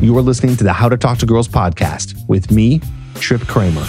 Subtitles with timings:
[0.00, 2.80] You are listening to the How to Talk to Girls podcast with me,
[3.16, 3.84] Trip Kramer.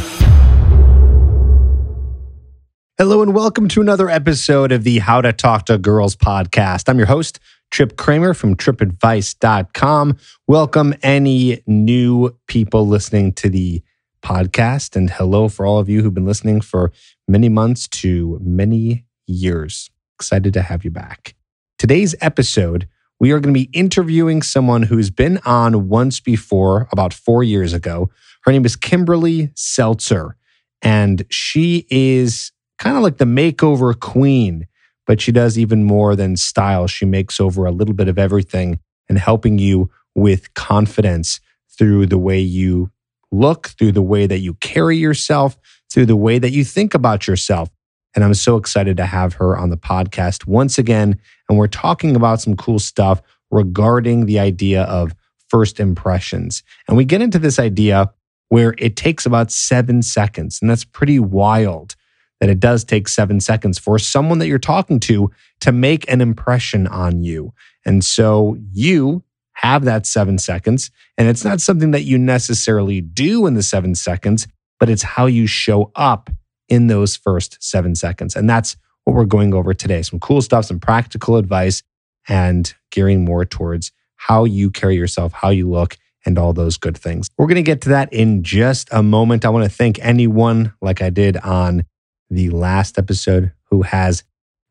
[2.98, 6.90] Hello, and welcome to another episode of the How to Talk to Girls podcast.
[6.90, 7.40] I'm your host,
[7.70, 10.18] Trip Kramer from tripadvice.com.
[10.50, 13.82] Welcome any new people listening to the
[14.22, 16.92] podcast, and hello for all of you who've been listening for
[17.30, 19.90] many months to many years.
[20.20, 21.36] Excited to have you back.
[21.80, 22.90] Today's episode,
[23.22, 27.72] we are going to be interviewing someone who's been on once before, about four years
[27.72, 28.10] ago.
[28.46, 30.36] Her name is Kimberly Seltzer,
[30.82, 34.66] and she is kind of like the makeover queen,
[35.06, 36.88] but she does even more than style.
[36.88, 41.40] She makes over a little bit of everything and helping you with confidence
[41.78, 42.90] through the way you
[43.32, 45.60] look, through the way that you carry yourself,
[45.94, 47.70] through the way that you think about yourself.
[48.16, 51.20] And I'm so excited to have her on the podcast once again.
[51.48, 55.14] And we're talking about some cool stuff regarding the idea of
[55.50, 56.64] first impressions.
[56.88, 58.12] And we get into this idea
[58.50, 60.60] where it takes about seven seconds.
[60.62, 61.96] And that's pretty wild
[62.40, 66.22] that it does take seven seconds for someone that you're talking to to make an
[66.22, 67.54] impression on you.
[67.86, 70.90] And so you have that seven seconds.
[71.18, 74.48] And it's not something that you necessarily do in the seven seconds,
[74.80, 76.30] but it's how you show up
[76.72, 78.36] in those first seven seconds.
[78.36, 80.02] And that's what we're going over today.
[80.02, 81.84] Some cool stuff, some practical advice,
[82.30, 86.98] and gearing more towards how you carry yourself, how you look, and all those good
[86.98, 87.30] things.
[87.38, 89.44] We're going to get to that in just a moment.
[89.44, 91.84] I want to thank anyone, like I did on
[92.30, 94.24] the last episode, who has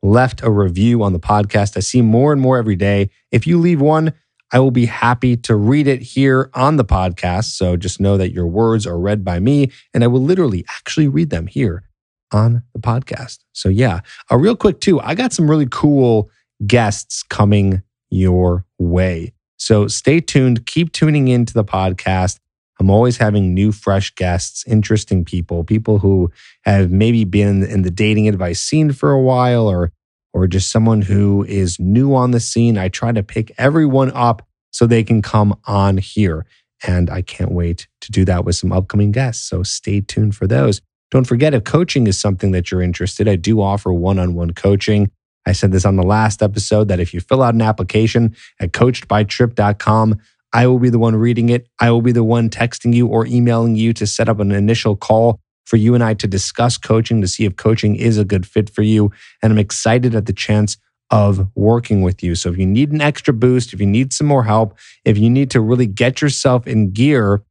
[0.03, 1.77] left a review on the podcast.
[1.77, 3.11] I see more and more every day.
[3.31, 4.15] If you leave one,
[4.53, 7.57] I will be happy to read it here on the podcast.
[7.57, 11.09] So just know that your words are read by me, and I will literally actually
[11.09, 11.85] read them here
[12.33, 13.39] on the podcast.
[13.53, 14.01] So, yeah,
[14.31, 16.31] a real quick, too, I got some really cool
[16.67, 19.33] guests coming your way.
[19.57, 22.39] So, stay tuned, keep tuning into the podcast.
[22.81, 27.91] I'm always having new, fresh guests, interesting people, people who have maybe been in the
[27.91, 29.93] dating advice scene for a while or
[30.33, 32.79] or just someone who is new on the scene.
[32.79, 36.47] I try to pick everyone up so they can come on here.
[36.87, 39.47] And I can't wait to do that with some upcoming guests.
[39.47, 40.81] So stay tuned for those.
[41.11, 45.11] Don't forget if coaching is something that you're interested, I do offer one-on-one coaching.
[45.47, 48.73] I said this on the last episode that if you fill out an application at
[48.73, 50.21] coachedbytrip.com,
[50.53, 51.69] I will be the one reading it.
[51.79, 54.97] I will be the one texting you or emailing you to set up an initial
[54.97, 58.47] call for you and I to discuss coaching to see if coaching is a good
[58.47, 59.13] fit for you.
[59.43, 60.77] And I'm excited at the chance
[61.11, 62.35] of working with you.
[62.35, 65.31] So if you need an extra boost, if you need some more help, if you
[65.31, 67.43] need to really get yourself in gear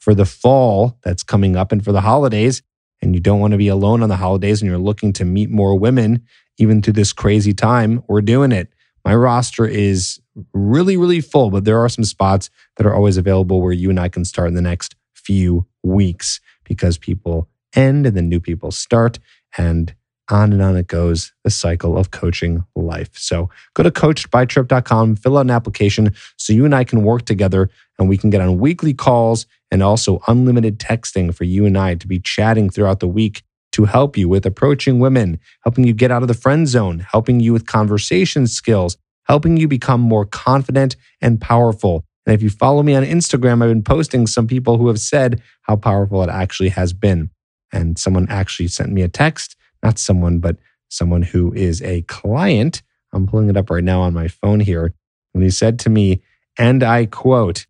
[0.00, 2.62] for the fall that's coming up and for the holidays,
[3.00, 5.50] and you don't want to be alone on the holidays and you're looking to meet
[5.50, 6.24] more women,
[6.58, 8.68] even through this crazy time, we're doing it.
[9.04, 10.20] My roster is
[10.52, 14.00] really, really full, but there are some spots that are always available where you and
[14.00, 18.70] I can start in the next few weeks because people end and then new people
[18.70, 19.18] start.
[19.56, 19.94] And
[20.30, 23.16] on and on it goes, the cycle of coaching life.
[23.16, 27.70] So go to coachedbytrip.com, fill out an application so you and I can work together
[27.98, 31.94] and we can get on weekly calls and also unlimited texting for you and I
[31.96, 33.42] to be chatting throughout the week
[33.72, 37.40] to help you with approaching women, helping you get out of the friend zone, helping
[37.40, 42.04] you with conversation skills, helping you become more confident and powerful.
[42.26, 45.42] And if you follow me on Instagram, I've been posting some people who have said
[45.62, 47.30] how powerful it actually has been.
[47.72, 50.56] And someone actually sent me a text, not someone, but
[50.88, 52.82] someone who is a client.
[53.12, 54.94] I'm pulling it up right now on my phone here.
[55.34, 56.22] And he said to me,
[56.58, 57.66] and I quote,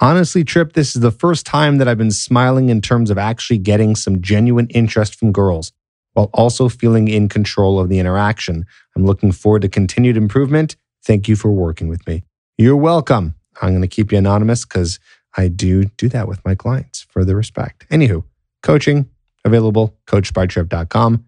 [0.00, 3.58] Honestly, Trip, this is the first time that I've been smiling in terms of actually
[3.58, 5.72] getting some genuine interest from girls
[6.12, 8.64] while also feeling in control of the interaction.
[8.96, 10.76] I'm looking forward to continued improvement.
[11.04, 12.22] Thank you for working with me.
[12.56, 13.34] You're welcome.
[13.60, 15.00] I'm going to keep you anonymous because
[15.36, 17.88] I do do that with my clients for the respect.
[17.90, 18.22] Anywho,
[18.62, 19.08] coaching
[19.44, 21.24] available, coachbytrip.com.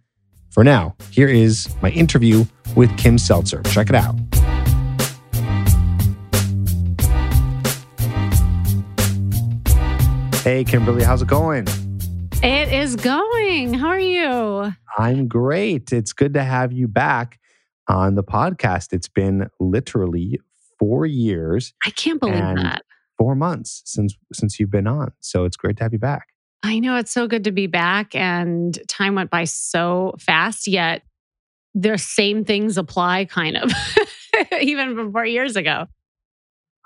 [0.51, 2.45] For now, here is my interview
[2.77, 3.63] with Kim Seltzer.
[3.65, 4.17] Check it out.
[10.43, 11.67] Hey, Kimberly, how's it going?
[12.43, 13.75] It is going.
[13.75, 14.73] How are you?
[14.97, 15.93] I'm great.
[15.93, 17.39] It's good to have you back
[17.89, 18.95] on the podcast.
[18.95, 20.41] It's been literally
[20.79, 21.75] four years.
[21.85, 22.85] I can't believe that.
[23.19, 25.13] Four months since since you've been on.
[25.21, 26.29] So it's great to have you back.
[26.63, 30.67] I know it's so good to be back, and time went by so fast.
[30.67, 31.03] Yet
[31.75, 33.71] the same things apply, kind of,
[34.63, 35.87] even from four years ago.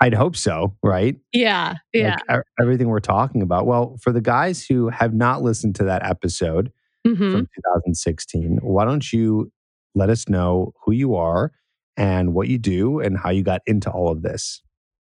[0.00, 1.16] I'd hope so, right?
[1.32, 2.16] Yeah, yeah.
[2.28, 3.66] Like everything we're talking about.
[3.66, 6.72] Well, for the guys who have not listened to that episode
[7.06, 7.16] Mhm.
[7.32, 9.52] from 2016, why don't you
[9.94, 11.52] let us know who you are
[11.96, 14.62] and what you do and how you got into all of this?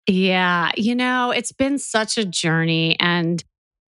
[0.06, 0.70] Yeah.
[0.76, 2.96] You know, it's been such a journey.
[2.98, 3.44] And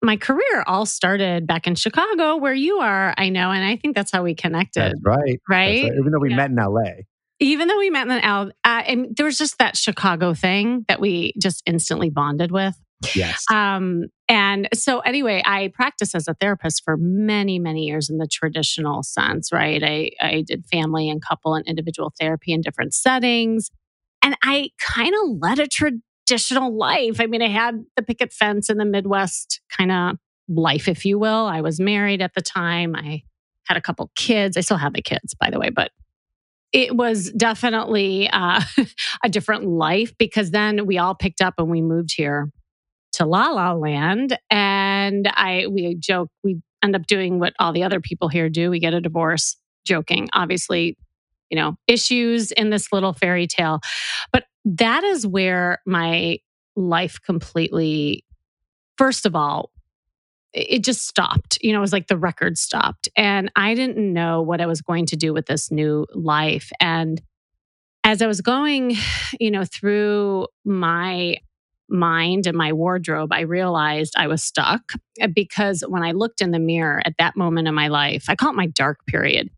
[0.03, 3.49] my career all started back in Chicago, where you are, I know.
[3.51, 4.81] And I think that's how we connected.
[4.81, 5.17] That's right.
[5.49, 5.81] Right.
[5.81, 5.99] That's right.
[5.99, 6.35] Even though we Yeah.
[6.35, 7.03] met in LA.
[7.43, 10.85] Even though we met in the L, uh, and there was just that Chicago thing
[10.87, 12.75] that we just instantly bonded with.
[13.13, 13.43] Yes.
[13.51, 18.27] Um, and so, anyway, I practiced as a therapist for many, many years in the
[18.31, 19.83] traditional sense, right?
[19.83, 23.69] I, I did family and couple and individual therapy in different settings.
[24.23, 27.19] And I kind of led a traditional life.
[27.19, 30.15] I mean, I had the picket fence in the Midwest kind of
[30.47, 31.45] life, if you will.
[31.45, 32.95] I was married at the time.
[32.95, 33.23] I
[33.65, 34.55] had a couple kids.
[34.55, 35.91] I still have the kids, by the way, but
[36.73, 38.61] it was definitely uh,
[39.23, 42.49] a different life because then we all picked up and we moved here
[43.13, 47.83] to La La Land, and I we joke we end up doing what all the
[47.83, 48.71] other people here do.
[48.71, 49.55] We get a divorce.
[49.85, 50.97] Joking, obviously,
[51.49, 53.79] you know issues in this little fairy tale,
[54.31, 56.39] but that is where my
[56.75, 58.25] life completely.
[58.97, 59.71] First of all,
[60.53, 61.57] it just stopped.
[61.61, 63.09] You know, it was like the record stopped.
[63.17, 66.71] And I didn't know what I was going to do with this new life.
[66.79, 67.21] And
[68.03, 68.95] as I was going,
[69.39, 71.37] you know, through my
[71.89, 76.51] mind and my wardrobe, I realized I was stuck uh, because when I looked in
[76.51, 79.49] the mirror at that moment in my life, I call it my dark period.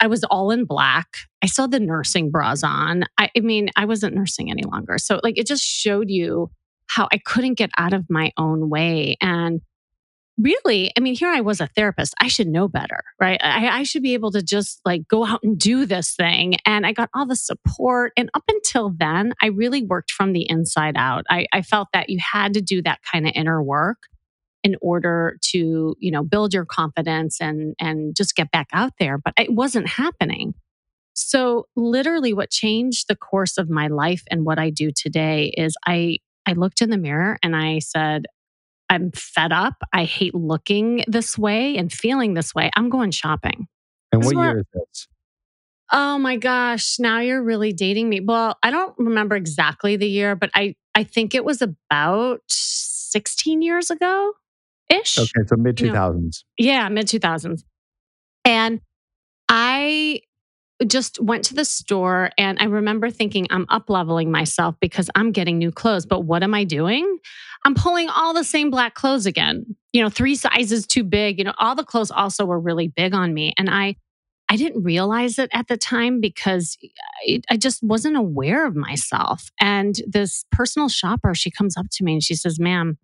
[0.00, 1.08] I was all in black.
[1.42, 3.04] I saw the nursing bras on.
[3.18, 4.96] I, I mean, I wasn't nursing any longer.
[4.98, 6.50] So, like, it just showed you
[6.86, 9.16] how I couldn't get out of my own way.
[9.20, 9.60] And
[10.38, 12.14] really, I mean, here I was a therapist.
[12.20, 13.40] I should know better, right?
[13.42, 16.56] I, I should be able to just like go out and do this thing.
[16.64, 18.12] And I got all the support.
[18.16, 21.24] And up until then, I really worked from the inside out.
[21.28, 23.98] I, I felt that you had to do that kind of inner work
[24.64, 29.18] in order to, you know, build your confidence and and just get back out there.
[29.18, 30.54] But it wasn't happening.
[31.14, 35.76] So literally what changed the course of my life and what I do today is
[35.86, 38.26] I I looked in the mirror and I said,
[38.90, 39.74] I'm fed up.
[39.92, 42.70] I hate looking this way and feeling this way.
[42.74, 43.68] I'm going shopping.
[44.12, 45.08] and what year is this?
[45.90, 48.20] Oh my gosh, now you're really dating me.
[48.20, 53.62] Well, I don't remember exactly the year, but I I think it was about 16
[53.62, 54.32] years ago
[54.90, 55.18] ish.
[55.18, 56.44] Okay, so mid you know, 2000s.
[56.58, 57.62] Yeah, mid 2000s.
[58.44, 58.80] And
[59.48, 60.20] I
[60.86, 65.32] just went to the store and I remember thinking, I'm up leveling myself because I'm
[65.32, 66.06] getting new clothes.
[66.06, 67.18] But what am I doing?
[67.64, 71.38] I'm pulling all the same black clothes again, you know, three sizes too big.
[71.38, 73.52] You know, all the clothes also were really big on me.
[73.58, 73.96] And I,
[74.48, 76.78] I didn't realize it at the time because
[77.28, 79.50] I, I just wasn't aware of myself.
[79.60, 82.98] And this personal shopper, she comes up to me and she says, ma'am,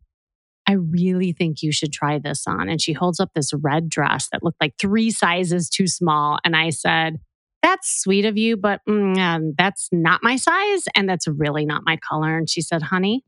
[0.66, 2.68] I really think you should try this on.
[2.68, 6.38] And she holds up this red dress that looked like three sizes too small.
[6.44, 7.18] And I said,
[7.64, 10.84] That's sweet of you, but mm, um, that's not my size.
[10.94, 12.36] And that's really not my color.
[12.36, 13.24] And she said, Honey,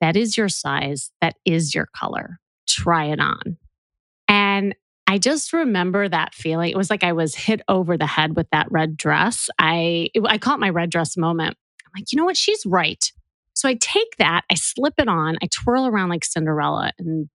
[0.00, 1.12] that is your size.
[1.20, 2.40] That is your color.
[2.68, 3.56] Try it on.
[4.26, 4.74] And
[5.06, 6.72] I just remember that feeling.
[6.72, 9.48] It was like I was hit over the head with that red dress.
[9.60, 11.56] I, I call it my red dress moment.
[11.86, 12.36] I'm like, you know what?
[12.36, 13.12] She's right.
[13.54, 17.28] So I take that, I slip it on, I twirl around like Cinderella, and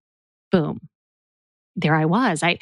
[0.52, 0.82] boom,
[1.78, 2.44] there I was.
[2.44, 2.60] I,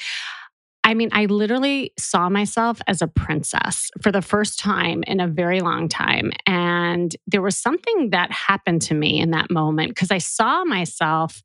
[0.92, 5.28] I mean, I literally saw myself as a princess for the first time in a
[5.28, 6.34] very long time.
[6.46, 11.42] And there was something that happened to me in that moment because I saw myself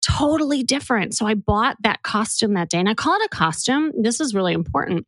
[0.00, 1.14] totally different.
[1.14, 3.92] So I bought that costume that day and I call it a costume.
[4.00, 5.06] This is really important.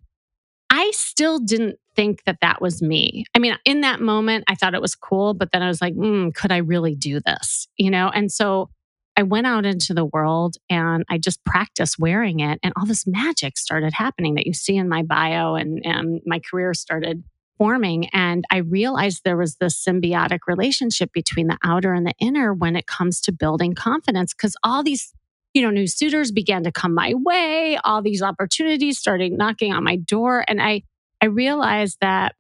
[0.69, 3.25] I still didn't think that that was me.
[3.35, 5.95] I mean, in that moment, I thought it was cool, but then I was like,
[5.95, 7.67] mm, could I really do this?
[7.79, 8.11] You know?
[8.11, 8.69] And so
[9.17, 13.07] I went out into the world and I just practiced wearing it, and all this
[13.07, 17.23] magic started happening that you see in my bio, and, and my career started
[17.59, 18.09] forming.
[18.15, 22.77] And I realized there was this symbiotic relationship between the outer and the inner when
[22.77, 25.13] it comes to building confidence, because all these
[25.53, 27.77] you know, new suitors began to come my way.
[27.83, 30.45] All these opportunities started knocking on my door.
[30.47, 30.83] And I,
[31.21, 32.37] I realized that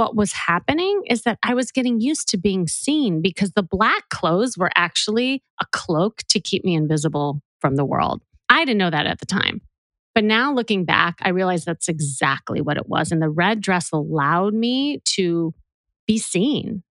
[0.00, 4.08] what was happening is that I was getting used to being seen because the black
[4.08, 8.22] clothes were actually a cloak to keep me invisible from the world.
[8.48, 9.60] I didn't know that at the time.
[10.14, 13.12] But now looking back, I realize that's exactly what it was.
[13.12, 15.52] And the red dress allowed me to
[16.06, 16.82] be seen.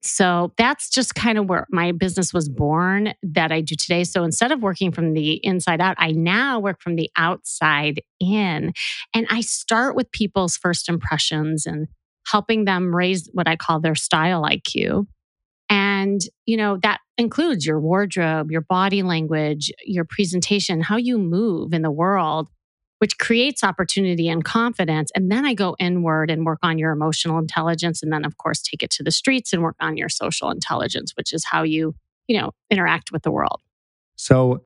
[0.00, 4.04] So that's just kind of where my business was born that I do today.
[4.04, 8.72] So instead of working from the inside out, I now work from the outside in.
[9.12, 11.88] And I start with people's first impressions and
[12.26, 15.06] helping them raise what I call their style IQ.
[15.68, 21.72] And, you know, that includes your wardrobe, your body language, your presentation, how you move
[21.72, 22.48] in the world,
[22.98, 25.10] which creates opportunity and confidence.
[25.14, 28.02] And then I go inward and work on your emotional intelligence.
[28.02, 31.12] And then, of course, take it to the streets and work on your social intelligence,
[31.16, 31.94] which is how you,
[32.28, 33.60] you know, interact with the world.
[34.16, 34.64] So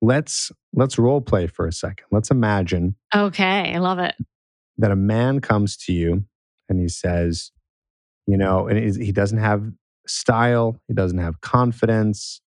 [0.00, 2.06] let's let's role play for a second.
[2.10, 2.94] Let's imagine.
[3.14, 4.14] Okay, I love it.
[4.78, 6.24] That a man comes to you
[6.68, 7.52] and he says,
[8.26, 9.70] you know, and he doesn't have
[10.06, 12.40] style, he doesn't have confidence,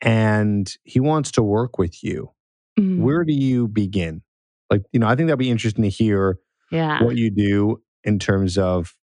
[0.00, 2.30] and he wants to work with you
[2.78, 2.98] mm.
[3.00, 4.22] where do you begin?
[4.70, 6.38] Like, you know, I think that'd be interesting to hear
[6.70, 7.02] yeah.
[7.02, 8.94] what you do in terms of,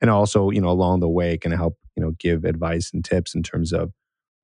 [0.00, 3.34] and also, you know, along the way can help, you know, give advice and tips
[3.34, 3.92] in terms of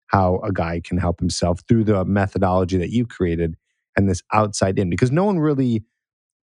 [0.06, 3.56] how a guy can help himself through the methodology that you created
[3.96, 5.82] and this outside in, because no one really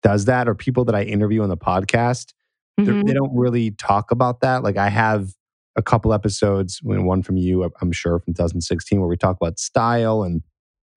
[0.02, 2.34] does that, or people that I interview on the podcast,
[2.80, 3.02] mm-hmm.
[3.02, 4.64] they don't really talk about that.
[4.64, 5.30] Like I have
[5.76, 10.24] a couple episodes, one from you, I'm sure from 2016, where we talk about style
[10.24, 10.42] and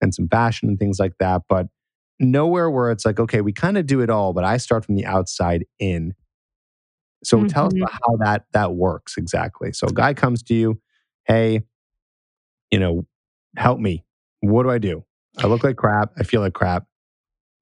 [0.01, 1.43] and some fashion and things like that.
[1.49, 1.67] But
[2.19, 4.95] nowhere where it's like, okay, we kind of do it all, but I start from
[4.95, 6.13] the outside in.
[7.23, 7.47] So mm-hmm.
[7.47, 7.83] tell us mm-hmm.
[7.83, 9.73] about how that that works exactly.
[9.73, 10.79] So a guy comes to you,
[11.25, 11.61] hey,
[12.71, 13.05] you know,
[13.55, 14.03] help me.
[14.41, 15.03] What do I do?
[15.39, 16.11] I look like crap.
[16.17, 16.85] I feel like crap.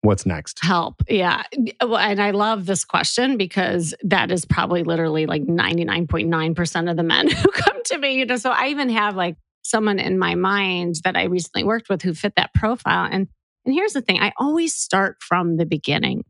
[0.05, 0.59] What's next?
[0.63, 1.01] Help.
[1.09, 1.43] Yeah.
[1.81, 7.03] Uh, and I love this question because that is probably literally like 99.9% of the
[7.03, 8.19] men who come to me.
[8.19, 11.89] You know, so I even have like someone in my mind that I recently worked
[11.89, 13.09] with who fit that profile.
[13.11, 13.27] And
[13.65, 16.23] and here's the thing, I always start from the beginning.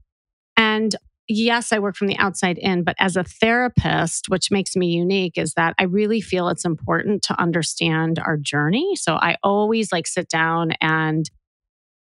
[0.55, 0.96] And
[1.27, 5.38] yes, I work from the outside in, but as a therapist, which makes me unique
[5.38, 8.96] is that I really feel it's important to understand our journey.
[8.96, 11.29] So I always like sit down and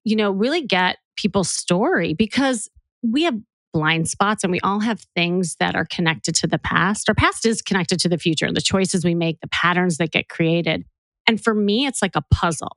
[0.05, 2.69] you know, really get people's story because
[3.03, 3.39] we have
[3.73, 7.09] blind spots and we all have things that are connected to the past.
[7.09, 10.13] Our past is connected to the future, and the choices we make, the patterns that
[10.13, 10.85] get created.
[11.27, 12.77] And for me, it's like a puzzle.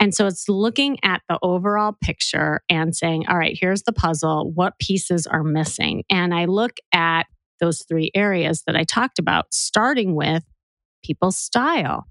[0.00, 4.50] And so it's looking at the overall picture and saying, all right, here's the puzzle.
[4.52, 6.04] What pieces are missing?
[6.10, 7.24] And I look at
[7.60, 10.42] those three areas that I talked about, starting with
[11.04, 12.06] people's style.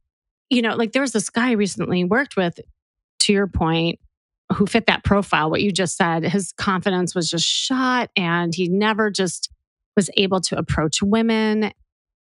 [0.49, 2.59] You know, like there was this guy I recently worked with,
[3.21, 3.99] to your point,
[4.53, 6.23] who fit that profile, what you just said.
[6.23, 9.51] His confidence was just shot and he never just
[9.95, 11.71] was able to approach women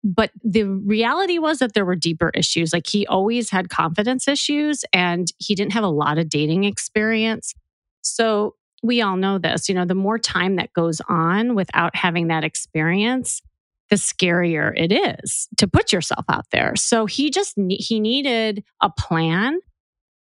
[0.04, 2.72] but the reality was that there were deeper issues.
[2.72, 7.54] Like he always had confidence issues and he didn't have a lot of dating experience.
[8.02, 12.28] So we all know this, you know, the more time that goes on without having
[12.28, 13.42] that experience,
[13.90, 16.76] the scarier it is to put yourself out there.
[16.76, 19.58] So he just he needed a plan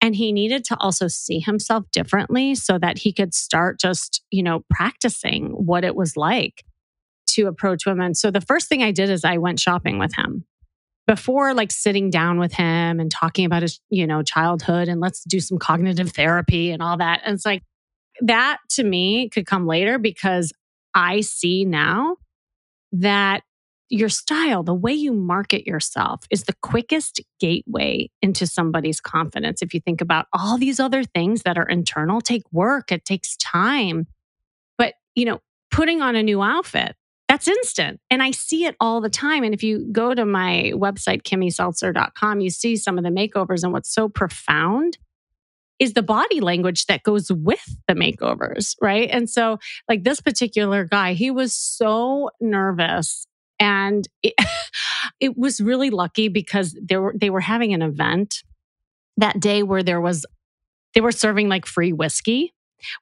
[0.04, 4.42] and he needed to also see himself differently so that he could start just, you
[4.42, 6.62] know, practicing what it was like
[7.28, 8.14] to approach women.
[8.14, 10.44] So the first thing I did is I went shopping with him
[11.06, 15.24] before like sitting down with him and talking about his, you know, childhood and let's
[15.24, 17.22] do some cognitive therapy and all that.
[17.24, 17.62] And it's like
[18.20, 20.52] that to me could come later because
[20.94, 22.18] I see now
[22.92, 23.42] that
[23.90, 29.62] your style, the way you market yourself is the quickest gateway into somebody's confidence.
[29.62, 33.36] If you think about all these other things that are internal, take work, it takes
[33.36, 34.06] time.
[34.78, 36.96] But, you know, putting on a new outfit,
[37.28, 38.00] that's instant.
[38.10, 39.44] And I see it all the time.
[39.44, 43.62] And if you go to my website, kimmyseltzer.com, you see some of the makeovers.
[43.62, 44.98] And what's so profound
[45.78, 49.08] is the body language that goes with the makeovers, right?
[49.10, 53.26] And so, like this particular guy, he was so nervous.
[53.58, 54.34] And it,
[55.20, 58.42] it was really lucky because they were, they were having an event
[59.16, 60.26] that day where there was,
[60.94, 62.52] they were serving like free whiskey,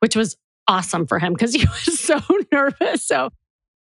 [0.00, 0.36] which was
[0.68, 2.20] awesome for him because he was so
[2.52, 3.06] nervous.
[3.06, 3.30] So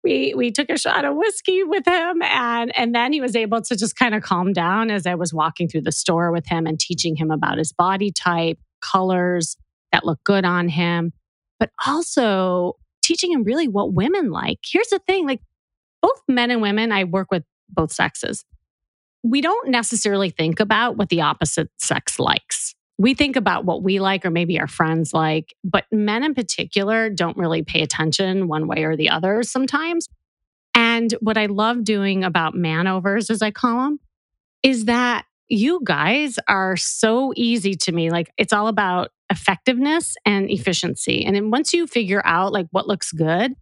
[0.02, 3.60] we we took a shot of whiskey with him and and then he was able
[3.60, 6.66] to just kind of calm down as I was walking through the store with him
[6.66, 9.56] and teaching him about his body type, colors
[9.92, 11.12] that look good on him,
[11.58, 14.58] but also teaching him really what women like.
[14.64, 15.42] Here's the thing, like
[16.02, 18.44] both men and women, I work with both sexes.
[19.22, 23.98] We don't necessarily think about what the opposite sex likes we think about what we
[23.98, 28.68] like or maybe our friends like, but men in particular don't really pay attention one
[28.68, 30.06] way or the other sometimes.
[30.74, 34.00] And what I love doing about manovers, as I call them,
[34.62, 38.10] is that you guys are so easy to me.
[38.10, 41.24] Like it's all about effectiveness and efficiency.
[41.24, 43.54] And then once you figure out like what looks good,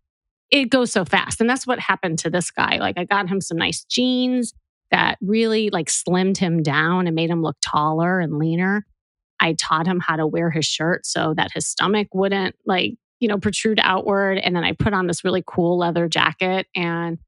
[0.51, 1.41] it goes so fast.
[1.41, 2.79] And that's what happened to this guy.
[2.79, 4.55] Like I got him some nice jeans
[4.91, 8.87] that really like slimmed him down and made him look taller and leaner.
[9.41, 13.29] I taught him how to wear his shirt so that his stomach wouldn't like, you
[13.29, 14.39] know, protrude outward.
[14.39, 16.67] And then I put on this really cool leather jacket.
[16.75, 17.19] And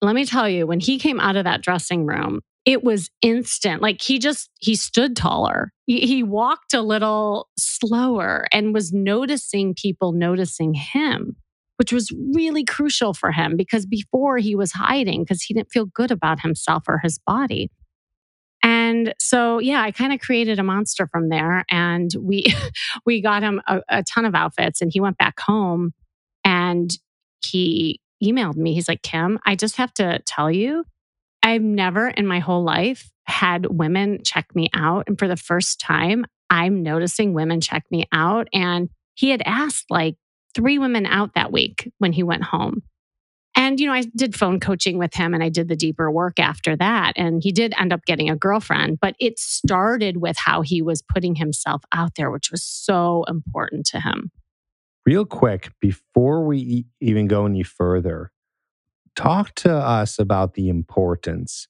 [0.00, 3.82] let me tell you, when he came out of that dressing room, it was instant.
[3.82, 5.72] Like he just, he stood taller.
[5.86, 11.36] He, he, walked a little slower and was noticing people noticing him,
[11.76, 15.86] which was really crucial for him because before he was hiding because he didn't feel
[15.86, 17.70] good about himself or his body.
[18.62, 21.64] And so, yeah, I kind of created a monster from there.
[21.68, 22.54] And we,
[23.06, 25.92] we got him a, a ton of outfits and he went back home
[26.44, 26.90] and
[27.44, 28.74] he emailed me.
[28.74, 30.84] He's like, Kim, I just have to tell you,
[31.42, 35.04] I've never in my whole life had women check me out.
[35.08, 38.48] And for the first time, I'm noticing women check me out.
[38.52, 40.16] And he had asked like
[40.54, 42.82] three women out that week when he went home.
[43.54, 46.40] And, you know, I did phone coaching with him and I did the deeper work
[46.40, 47.12] after that.
[47.16, 51.02] And he did end up getting a girlfriend, but it started with how he was
[51.02, 54.30] putting himself out there, which was so important to him.
[55.04, 58.30] Real quick, before we even go any further,
[59.16, 61.68] talk to us about the importance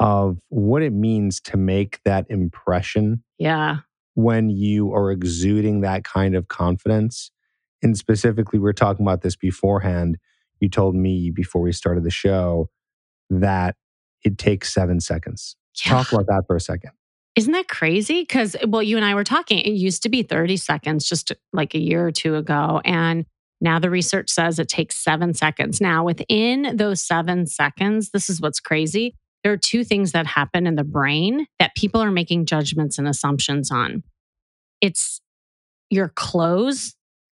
[0.00, 3.22] of what it means to make that impression.
[3.38, 3.78] Yeah.
[4.14, 7.30] When you are exuding that kind of confidence.
[7.84, 10.18] And specifically, we are talking about this beforehand.
[10.60, 12.68] You told me before we started the show
[13.30, 13.76] that
[14.24, 15.56] it takes seven seconds.
[15.84, 15.92] Yeah.
[15.92, 16.90] Talk about that for a second.
[17.36, 18.22] Isn't that crazy?
[18.22, 21.74] Because, well, you and I were talking, it used to be 30 seconds just like
[21.74, 22.80] a year or two ago.
[22.84, 23.26] And
[23.60, 25.80] now the research says it takes seven seconds.
[25.80, 29.16] Now, within those seven seconds, this is what's crazy.
[29.42, 33.06] There are two things that happen in the brain that people are making judgments and
[33.06, 34.04] assumptions on
[34.84, 35.22] it's
[35.88, 36.94] your clothes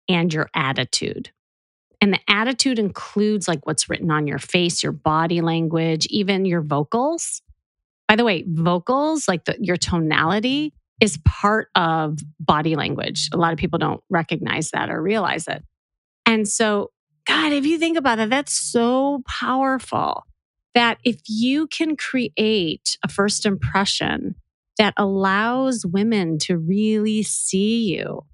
[0.08, 1.32] and your attitude.
[2.02, 6.62] And the attitude includes like what's written on your face, your body language, even your
[6.62, 7.42] vocals.
[8.08, 13.30] By the way, vocals, like the, your tonality, is part of body language.
[13.34, 15.64] A lot of people don't recognize that or realize it.
[16.26, 16.92] And so,
[17.28, 20.26] God, if you think about it, that's so powerful
[20.74, 24.36] that if you can create a first impression
[24.78, 28.26] that allows women to really see you,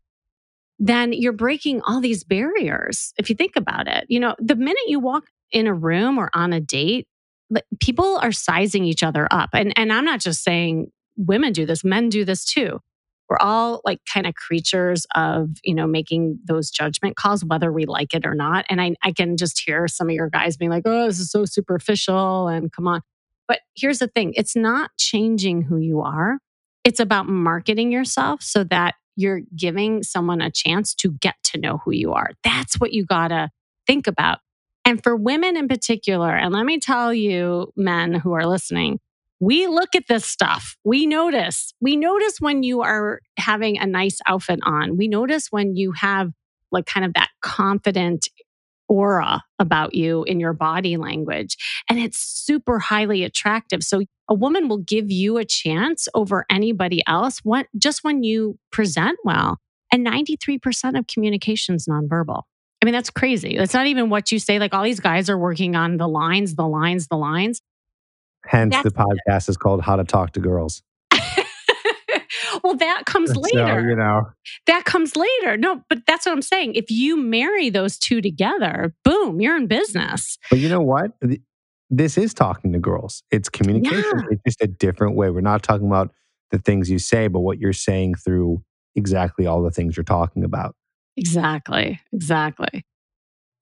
[0.84, 3.14] then you're breaking all these barriers.
[3.18, 6.32] If you think about it, you know, the minute you walk in a room or
[6.34, 7.08] on a date,
[7.80, 9.52] people are sizing each other up.
[9.54, 12.80] And, and I'm not just saying women do this, men do this too.
[13.30, 17.86] We're all like kind of creatures of, you know, making those judgment calls, whether we
[17.86, 18.66] like it or not.
[18.68, 21.30] And I, I can just hear some of your guys being like, oh, this is
[21.30, 23.02] so superficial and come on.
[23.48, 26.40] But here's the thing it's not changing who you are.
[26.84, 31.80] It's about marketing yourself so that you're giving someone a chance to get to know
[31.84, 32.32] who you are.
[32.44, 33.50] That's what you got to
[33.88, 34.40] think about.
[34.84, 39.00] And for women in particular, and let me tell you, men who are listening,
[39.40, 40.78] we look at this stuff.
[40.84, 41.74] We notice.
[41.82, 44.98] We notice when you are having a nice outfit on.
[44.98, 46.32] We notice when you have
[46.72, 48.28] like kind of that confident
[48.92, 51.56] aura about you in your body language.
[51.90, 53.84] And it's super highly attractive.
[53.84, 58.60] So a woman will give you a chance over anybody else what, just when you
[58.70, 59.60] present well.
[59.94, 62.44] And 93% of communication is nonverbal.
[62.82, 63.58] I mean, that's crazy.
[63.58, 64.60] That's not even what you say.
[64.60, 67.62] Like all these guys are working on the lines, the lines, the lines.
[68.46, 70.84] Hence, that's, the podcast is called How to Talk to Girls.
[72.64, 73.82] Well, that comes later.
[73.82, 74.24] So, you know,
[74.68, 75.58] that comes later.
[75.58, 76.76] No, but that's what I'm saying.
[76.76, 80.38] If you marry those two together, boom, you're in business.
[80.50, 81.12] But you know what?
[81.90, 83.24] This is talking to girls.
[83.32, 84.04] It's communication.
[84.04, 84.26] Yeah.
[84.32, 85.30] It's just a different way.
[85.30, 86.12] We're not talking about
[86.52, 88.64] the things you say, but what you're saying through
[88.96, 90.76] exactly all the things you're talking about.
[91.18, 92.00] Exactly.
[92.14, 92.86] Exactly.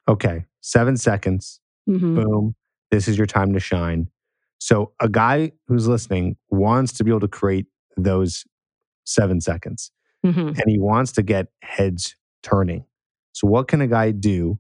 [0.08, 0.46] Okay.
[0.62, 1.60] Seven seconds.
[1.90, 2.16] Mm-hmm.
[2.16, 2.56] Boom.
[2.92, 4.10] This is your time to shine.
[4.60, 8.44] So, a guy who's listening wants to be able to create those
[9.10, 9.92] seven seconds
[10.26, 10.48] mm-hmm.
[10.48, 12.86] and he wants to get heads turning.
[13.34, 14.60] So, what can a guy do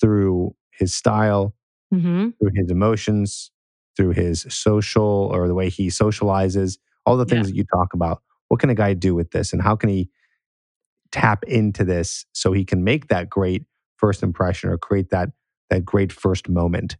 [0.00, 1.54] through his style,
[1.92, 2.30] mm-hmm.
[2.40, 3.50] through his emotions,
[3.96, 7.52] through his social or the way he socializes, all the things yeah.
[7.52, 8.22] that you talk about?
[8.48, 10.08] What can a guy do with this and how can he
[11.10, 13.64] tap into this so he can make that great
[13.96, 15.30] first impression or create that
[15.70, 16.96] that great first moment?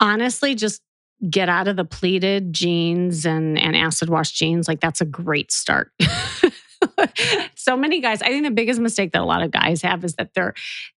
[0.00, 0.80] Honestly, just
[1.28, 5.50] get out of the pleated jeans and, and acid wash jeans, like that's a great
[5.50, 5.90] start.
[7.54, 10.14] so many guys, I think the biggest mistake that a lot of guys have is
[10.14, 10.54] that their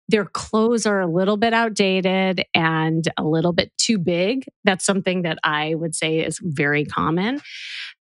[0.08, 4.46] their clothes are a little bit outdated and a little bit too big.
[4.66, 7.40] That's something that I would say is very common.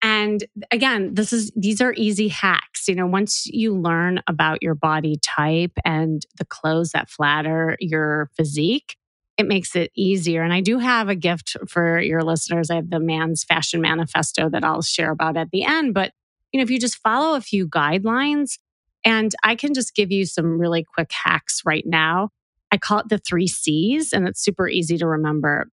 [0.03, 2.89] And again, this is these are easy hacks.
[2.89, 8.31] You know, once you learn about your body type and the clothes that flatter your
[8.37, 8.97] physique,
[9.37, 10.43] it makes it easier.
[10.43, 12.71] And I do have a gift for your listeners.
[12.71, 15.93] I have the Man's Fashion Manifesto that I'll share about at the end.
[15.95, 16.13] But,
[16.53, 18.59] you know, if you just follow a few guidelines,
[19.05, 22.31] and I can just give you some really quick hacks right now.
[22.73, 25.69] I call it the three C's, and it's super easy to remember.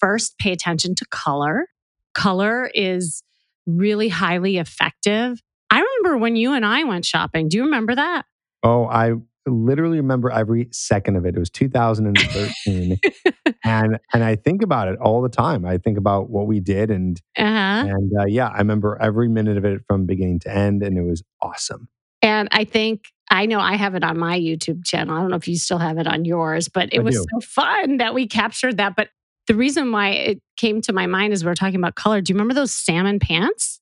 [0.00, 1.68] First, pay attention to color.
[2.14, 3.22] color is
[3.66, 5.40] really highly effective.
[5.70, 7.48] I remember when you and I went shopping.
[7.48, 8.24] Do you remember that?
[8.62, 9.14] Oh, I
[9.46, 11.34] literally remember every second of it.
[11.36, 12.98] It was 2013,
[13.64, 15.64] and and I think about it all the time.
[15.64, 17.46] I think about what we did, and Uh-huh.
[17.88, 21.02] and uh, yeah, I remember every minute of it from beginning to end, and it
[21.02, 21.88] was awesome.
[22.22, 25.16] And I think I know I have it on my YouTube channel.
[25.16, 27.24] I don't know if you still have it on yours, but it I was do.
[27.34, 28.94] so fun that we captured that.
[28.96, 29.08] But
[29.48, 32.20] the reason why it came to my mind is we are talking about color.
[32.20, 33.80] Do you remember those salmon pants?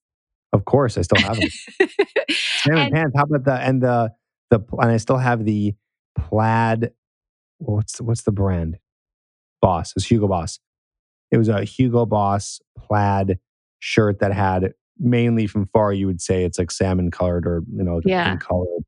[0.55, 1.49] Of course, I still have them.
[2.31, 3.12] Salmon And- pants.
[3.16, 4.11] How about the and the
[4.50, 5.74] the and I still have the
[6.18, 6.92] plaid.
[7.58, 8.78] What's what's the brand?
[9.62, 9.92] Boss.
[9.96, 10.58] It's Hugo Boss.
[11.30, 13.38] It was a Hugo Boss plaid
[13.78, 17.82] shirt that had mainly from far you would say it's like salmon colored or you
[17.84, 18.28] know Yeah.
[18.30, 18.84] pink colored,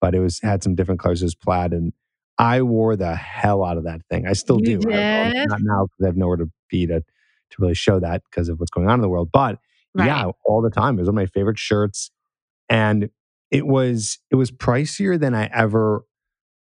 [0.00, 1.92] but it was had some different colors as plaid and.
[2.36, 4.26] I wore the hell out of that thing.
[4.26, 4.92] I still You do.
[4.92, 8.48] I- not now because I have nowhere to be to to really show that because
[8.48, 9.30] of what's going on in the world.
[9.32, 9.60] But
[9.96, 10.96] yeah, all the time.
[10.98, 12.10] It was one of my favorite shirts,
[12.68, 13.08] and
[13.54, 16.02] it was it was pricier than I ever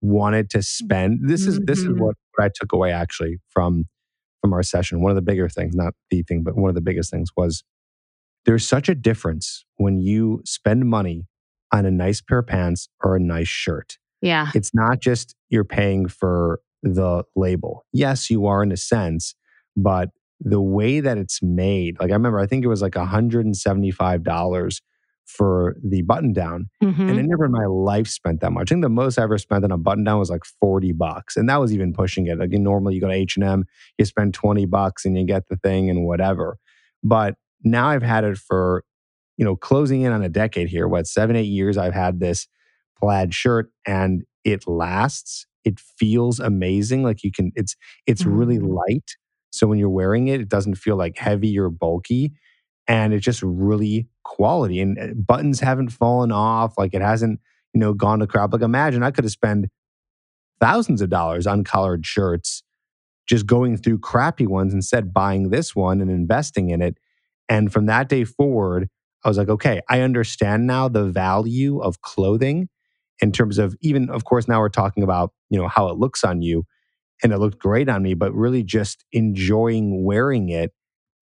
[0.01, 1.21] wanted to spend.
[1.23, 3.85] This is this is what, what I took away actually from
[4.41, 5.01] from our session.
[5.01, 7.63] One of the bigger things, not the thing, but one of the biggest things was
[8.45, 11.25] there's such a difference when you spend money
[11.71, 13.97] on a nice pair of pants or a nice shirt.
[14.21, 14.51] Yeah.
[14.53, 17.85] It's not just you're paying for the label.
[17.93, 19.35] Yes, you are in a sense,
[19.77, 20.09] but
[20.41, 24.81] the way that it's made, like I remember, I think it was like $175
[25.37, 26.69] for the button down.
[26.83, 27.09] Mhm.
[27.09, 28.71] And I never in my life spent that much.
[28.71, 31.35] I think the most I ever spent on a button down was like 40 bucks.
[31.35, 32.37] And that was even pushing it.
[32.37, 33.65] Like normally you go to H&M,
[33.97, 36.57] you spend 20 bucks and you get the thing and whatever.
[37.03, 38.83] But now I've had it for,
[39.37, 40.87] you know, closing in on a decade here.
[40.87, 42.47] What, seven, eight years I've had this
[42.99, 45.47] plaid shirt and it lasts.
[45.65, 47.03] It feels amazing.
[47.03, 48.75] Like you can, it's it's really Mm.
[48.87, 49.11] light.
[49.51, 52.33] So when you're wearing it, it doesn't feel like heavy or bulky.
[52.87, 54.81] And it's just really quality.
[54.81, 56.77] And uh, buttons haven't fallen off.
[56.77, 57.39] Like it hasn't,
[57.73, 58.51] you know, gone to crap.
[58.53, 59.67] Like imagine I could have spent
[60.59, 62.63] thousands of dollars on collared shirts
[63.27, 66.97] just going through crappy ones instead buying this one and investing in it.
[67.49, 68.89] And from that day forward,
[69.23, 72.67] I was like, okay, I understand now the value of clothing
[73.21, 76.23] in terms of even, of course, now we're talking about, you know, how it looks
[76.23, 76.65] on you.
[77.21, 80.73] And it looked great on me, but really just enjoying wearing it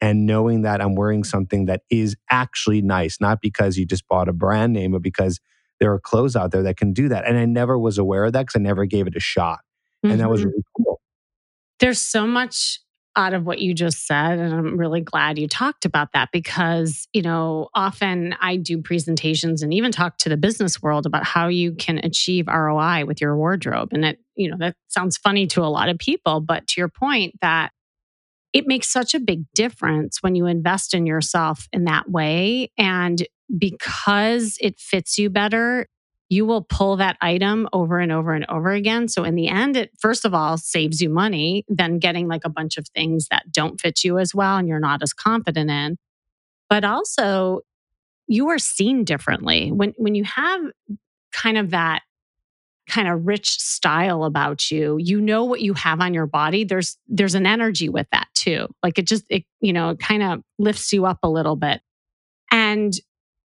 [0.02, 4.28] and knowing that I'm wearing something that is actually nice, not because you just bought
[4.28, 5.40] a brand name, but because
[5.80, 7.28] there are clothes out there that can do that.
[7.28, 9.60] And I never was aware of that because I never gave it a shot.
[10.04, 10.46] And that was Mhm.
[10.46, 11.00] really cool.
[11.80, 12.80] There's so much
[13.18, 14.40] out of what you just said.
[14.40, 19.62] And I'm really glad you talked about that because, you know, often I do presentations
[19.62, 23.36] and even talk to the business world about how you can achieve ROI with your
[23.36, 23.90] wardrobe.
[23.92, 26.40] And it, you know, that sounds funny to a lot of people.
[26.40, 27.72] But to your point, that
[28.54, 32.72] it makes such a big difference when you invest in yourself in that way.
[32.78, 33.26] And
[33.58, 35.88] because it fits you better,
[36.30, 39.10] you will pull that item over and over and over again.
[39.10, 42.50] So in the end, it first of all saves you money than getting like a
[42.50, 45.98] bunch of things that don't fit you as well and you're not as confident in.
[46.70, 47.62] But also
[48.28, 49.74] you are seen differently.
[49.74, 50.62] When when you have
[51.34, 52.04] kind of that
[52.88, 56.63] kind of rich style about you, you know what you have on your body.
[56.63, 58.67] There's there's an energy with that too.
[58.84, 61.82] Like it just it, you know, kind of lifts you up a little bit.
[62.52, 62.94] And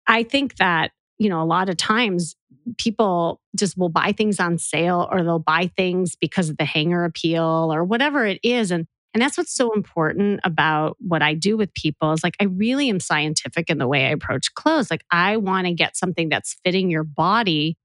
[0.06, 2.36] I think that, you know, a lot of times
[2.78, 7.04] people just will buy things on sale or they'll buy things because of the hanger
[7.04, 8.70] appeal or whatever it is.
[8.70, 12.44] And and that's what's so important about what I do with people is like I
[12.44, 14.90] really am scientific in the way I approach clothes.
[14.90, 17.76] Like I want to get something that's fitting your body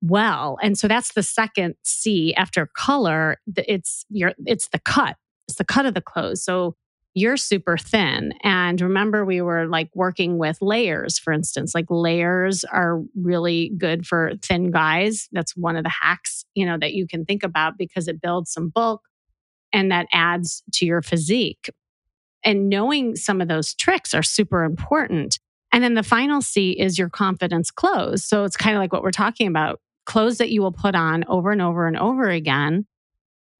[0.00, 0.58] well.
[0.62, 3.38] And so that's the second C after color.
[3.56, 5.16] It's your it's the cut.
[5.48, 6.44] It's the cut of the clothes.
[6.44, 6.76] So
[7.14, 8.32] you're super thin.
[8.42, 11.74] And remember, we were like working with layers, for instance.
[11.74, 15.28] Like layers are really good for thin guys.
[15.32, 18.52] That's one of the hacks, you know, that you can think about because it builds
[18.52, 19.02] some bulk
[19.72, 21.70] and that adds to your physique.
[22.44, 25.40] And knowing some of those tricks are super important.
[25.72, 28.24] And then the final C is your confidence clothes.
[28.24, 31.22] So it's kind of like what we're talking about clothes that you will put on
[31.28, 32.86] over and over and over again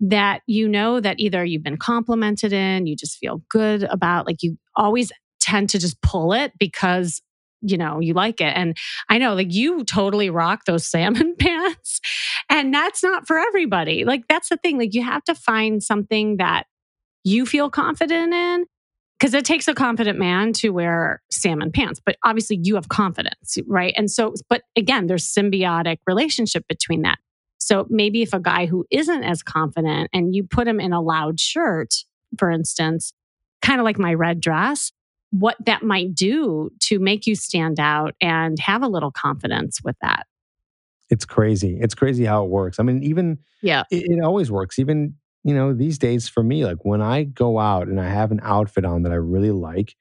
[0.00, 4.42] that you know that either you've been complimented in, you just feel good about, like
[4.42, 7.20] you always tend to just pull it because
[7.60, 8.52] you know you like it.
[8.56, 8.76] And
[9.08, 12.00] i know like you totally rock those salmon pants
[12.48, 14.04] and that's not for everybody.
[14.04, 16.64] Like that's the thing like you have to find something that
[17.24, 18.64] you feel confident in
[19.18, 23.58] because it takes a confident man to wear salmon pants but obviously you have confidence
[23.66, 27.18] right and so but again there's symbiotic relationship between that
[27.58, 31.00] so maybe if a guy who isn't as confident and you put him in a
[31.00, 31.94] loud shirt
[32.38, 33.12] for instance
[33.62, 34.92] kind of like my red dress
[35.30, 39.96] what that might do to make you stand out and have a little confidence with
[40.00, 40.26] that.
[41.10, 41.78] It's crazy.
[41.80, 42.78] It's crazy how it works.
[42.78, 44.78] I mean, even yeah, it, it always works.
[44.78, 48.32] Even you know these days for me, like when I go out and I have
[48.32, 49.94] an outfit on that I really like,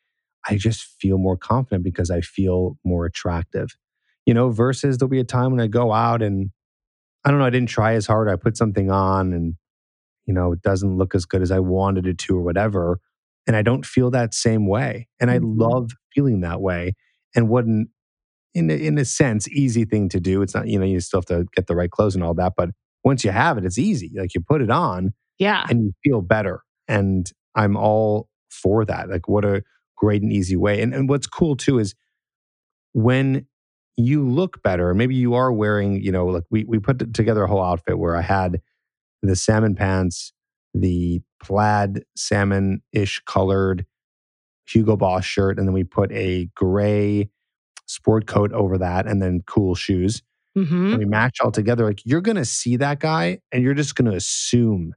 [0.47, 3.69] I just feel more confident because I feel more attractive.
[4.25, 6.51] You know, versus there'll be a time when I go out and
[7.25, 8.29] I don't know, I didn't try as hard.
[8.29, 9.55] I put something on and
[10.25, 12.99] you know it doesn't look as good as I wanted it to or whatever,
[13.47, 15.07] and I don't feel that same way.
[15.19, 15.57] And I Mhm.
[15.59, 16.95] love feeling that way.
[17.35, 17.89] And what an
[18.53, 20.41] in in a sense easy thing to do.
[20.41, 22.53] It's not you know you still have to get the right clothes and all that,
[22.57, 22.69] but
[23.03, 24.11] once you have it, it's easy.
[24.17, 25.65] Like you put it on Yeah.
[25.69, 26.61] and you feel better.
[26.87, 29.09] And I'm all for that.
[29.09, 29.63] Like what a
[29.97, 30.81] great and easy way.
[30.81, 31.95] And and what's cool too is
[32.93, 33.45] when
[33.97, 37.47] you look better, maybe you are wearing, you know, like we we put together a
[37.47, 38.61] whole outfit where I had
[39.23, 40.33] the salmon pants,
[40.73, 43.85] the plaid salmon-ish colored
[44.69, 47.29] Hugo Boss shirt, and then we put a gray
[47.87, 50.23] sport coat over that, and then cool shoes.
[50.55, 51.85] hmm And we match all together.
[51.85, 54.93] Like you're gonna see that guy, and you're just gonna assume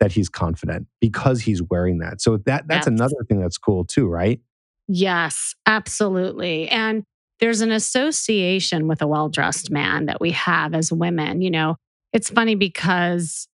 [0.00, 2.20] that he's confident because he's wearing that.
[2.20, 2.86] So that that's Yes.
[2.86, 4.40] another thing that's cool too, right?
[4.88, 6.68] Yes, absolutely.
[6.68, 7.04] And
[7.40, 11.42] there's an association with a well dressed man that we have as women.
[11.42, 11.76] You know,
[12.12, 13.48] it's funny because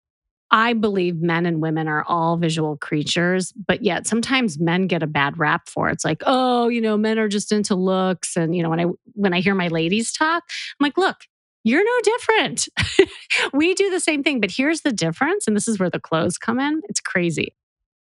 [0.54, 5.08] I believe men and women are all visual creatures, but yet sometimes men get a
[5.08, 5.94] bad rap for it.
[5.94, 8.36] It's like, oh, you know, men are just into looks.
[8.36, 11.18] And, you know, when I when I hear my ladies talk, I'm like, look,
[11.64, 12.68] you're no different.
[13.54, 15.48] we do the same thing, but here's the difference.
[15.48, 16.82] And this is where the clothes come in.
[16.90, 17.56] It's crazy.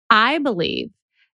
[0.09, 0.89] I believe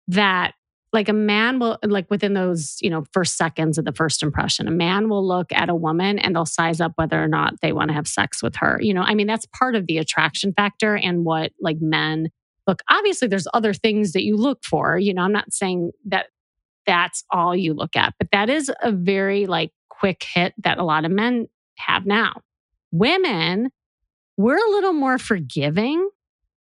[0.09, 0.55] that
[0.93, 4.67] like a man will like within those you know first seconds of the first impression
[4.67, 7.73] a man will look at a woman and they'll size up whether or not they
[7.73, 10.53] want to have sex with her you know i mean that's part of the attraction
[10.53, 12.29] factor and what like men
[12.67, 16.27] look obviously there's other things that you look for you know i'm not saying that
[16.87, 20.85] that's all you look at but that is a very like quick hit that a
[20.85, 21.47] lot of men
[21.87, 22.35] have now
[22.93, 23.71] women
[24.37, 26.09] we're a little more forgiving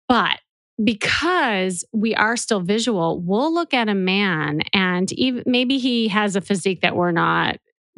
[0.08, 0.40] but
[0.84, 6.36] because we are still visual, we'll look at a man and even maybe he has
[6.36, 7.58] a physique that we're not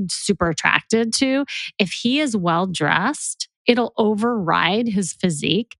[0.09, 1.45] super attracted to.
[1.79, 5.77] If he is well dressed, it'll override his physique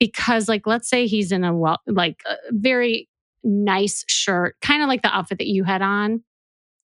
[0.00, 3.08] because like let's say he's in a well like a very
[3.44, 6.22] nice shirt, kind of like the outfit that you had on,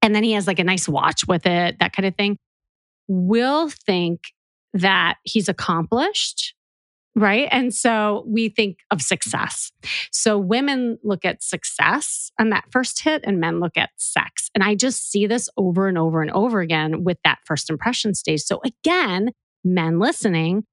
[0.03, 2.37] and then he has like a nice watch with it, that kind of thing.
[3.09, 4.21] We'll think
[4.73, 6.55] that he's accomplished
[7.17, 7.49] right?
[7.51, 9.71] And so we think of success.
[10.11, 14.51] So women look at success on that first hit, and men look at sex.
[14.55, 18.15] And I just see this over and over and over again with that first impression
[18.15, 18.41] stage.
[18.43, 19.31] So again,
[19.65, 20.65] men listening,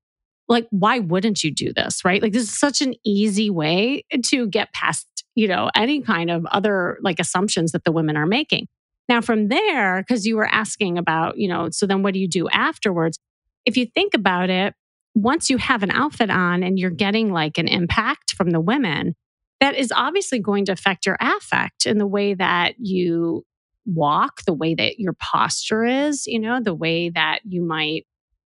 [0.48, 2.22] like, why wouldn't you do this, right?
[2.22, 6.46] Like, this is such an easy way to get past, you know, any kind of
[6.48, 8.68] other like assumptions that the women are making.
[9.12, 12.30] Now, from there, because you were asking about, you know, so then what do you
[12.30, 13.20] do afterwards?
[13.66, 14.74] If you think about it,
[15.14, 19.16] once you have an outfit on and you're getting like an impact from the women,
[19.60, 23.44] that is obviously going to affect your affect in the way that you
[23.86, 28.06] walk, the way that your posture is, you know, the way that you might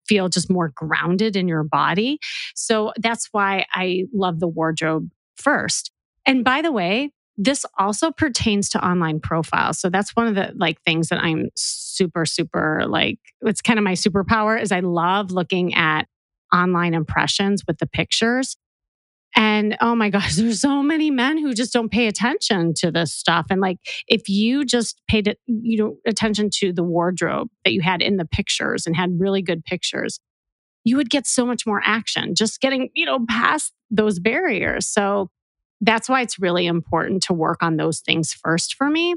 [0.08, 2.18] feel just more grounded in your body.
[2.56, 5.92] So that's why I love the wardrobe first.
[6.26, 9.80] And by the way, this also pertains to online profiles.
[9.80, 13.84] So that's one of the like things that I'm super super like it's kind of
[13.84, 16.08] my superpower is I love looking at
[16.54, 18.56] online impressions with the pictures.
[19.36, 23.14] And oh my gosh, there's so many men who just don't pay attention to this
[23.14, 23.48] stuff.
[23.50, 27.82] And like, if you just paid it, you know, attention to the wardrobe that you
[27.82, 30.20] had in the pictures and had really good pictures,
[30.86, 34.88] you would get so much more action just getting, you know, past those barriers.
[34.88, 35.30] So
[35.86, 39.16] that's why it's really important to work on those things first for me.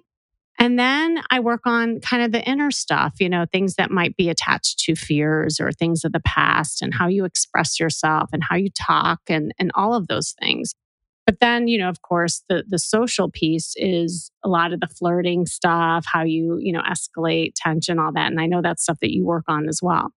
[0.61, 4.16] And then I work on kind of the inner stuff, you know, things that might
[4.16, 8.42] be attached to fears or things of the past and how you express yourself and
[8.42, 10.74] how you talk and, and all of those things.
[11.26, 14.87] But then, you know, of course, the the social piece is a lot of the
[14.87, 18.31] flirting stuff, how you, you know, escalate tension, all that.
[18.31, 20.11] And I know that's stuff that you work on as well.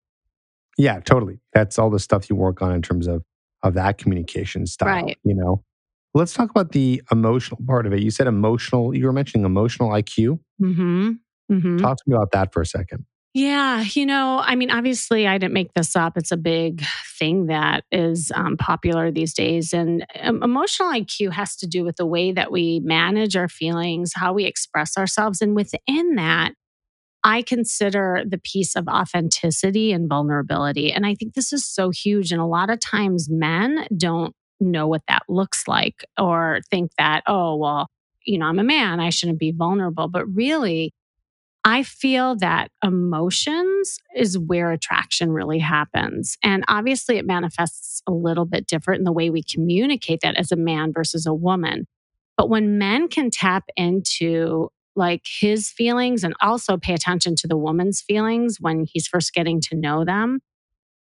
[0.78, 1.40] Yeah, totally.
[1.52, 3.24] That's all the stuff you work on in terms of
[3.64, 5.02] of that communication style.
[5.02, 5.18] Right.
[5.24, 5.64] You know,
[6.14, 8.00] let's talk about the emotional part of it.
[8.00, 8.94] You said emotional.
[8.94, 10.40] You were mentioning emotional IQ.
[10.60, 11.10] Mm-hmm.
[11.52, 11.78] Mm-hmm.
[11.78, 13.04] Talk to me about that for a second.
[13.32, 16.16] Yeah, you know, I mean, obviously, I didn't make this up.
[16.16, 16.84] It's a big
[17.16, 19.72] thing that is um, popular these days.
[19.72, 24.10] And um, emotional IQ has to do with the way that we manage our feelings,
[24.16, 25.40] how we express ourselves.
[25.40, 26.54] And within that,
[27.22, 30.90] I consider the piece of authenticity and vulnerability.
[30.90, 32.32] And I think this is so huge.
[32.32, 37.22] And a lot of times, men don't know what that looks like or think that,
[37.26, 37.88] oh, well,
[38.24, 40.08] you know, I'm a man, I shouldn't be vulnerable.
[40.08, 40.92] But really,
[41.64, 46.36] I feel that emotions is where attraction really happens.
[46.42, 50.52] And obviously, it manifests a little bit different in the way we communicate that as
[50.52, 51.86] a man versus a woman.
[52.36, 57.56] But when men can tap into like his feelings and also pay attention to the
[57.56, 60.40] woman's feelings when he's first getting to know them,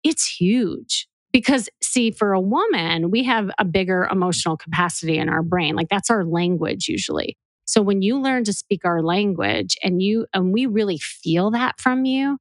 [0.04, 1.08] it's huge.
[1.36, 5.76] Because, see, for a woman, we have a bigger emotional capacity in our brain.
[5.76, 7.36] Like that's our language usually.
[7.66, 11.82] So when you learn to speak our language and you and we really feel that
[11.82, 12.38] from you,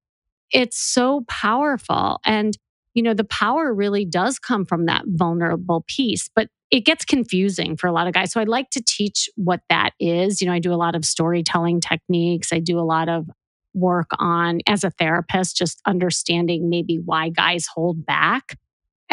[0.52, 2.20] it's so powerful.
[2.24, 2.56] And
[2.94, 7.76] you know, the power really does come from that vulnerable piece, but it gets confusing
[7.76, 8.30] for a lot of guys.
[8.30, 10.40] So I like to teach what that is.
[10.40, 12.52] You know, I do a lot of storytelling techniques.
[12.52, 13.28] I do a lot of
[13.74, 18.56] work on as a therapist just understanding maybe why guys hold back.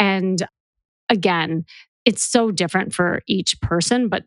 [0.02, 0.44] And
[1.08, 1.64] again,
[2.04, 4.24] it's so different for each person, but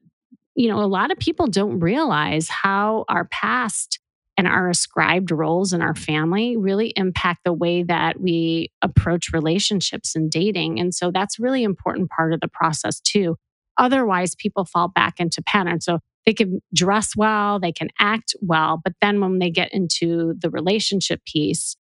[0.56, 4.00] you know, a lot of people don't realize how our past
[4.38, 10.16] and our ascribed roles in our family really impact the way that we approach relationships
[10.16, 10.80] and dating.
[10.80, 13.36] And so that's really important part of the process too.
[13.78, 15.84] Otherwise, people fall back into patterns.
[15.84, 20.36] So they can dress well, they can act well, but then when they get into
[20.40, 21.76] the relationship piece,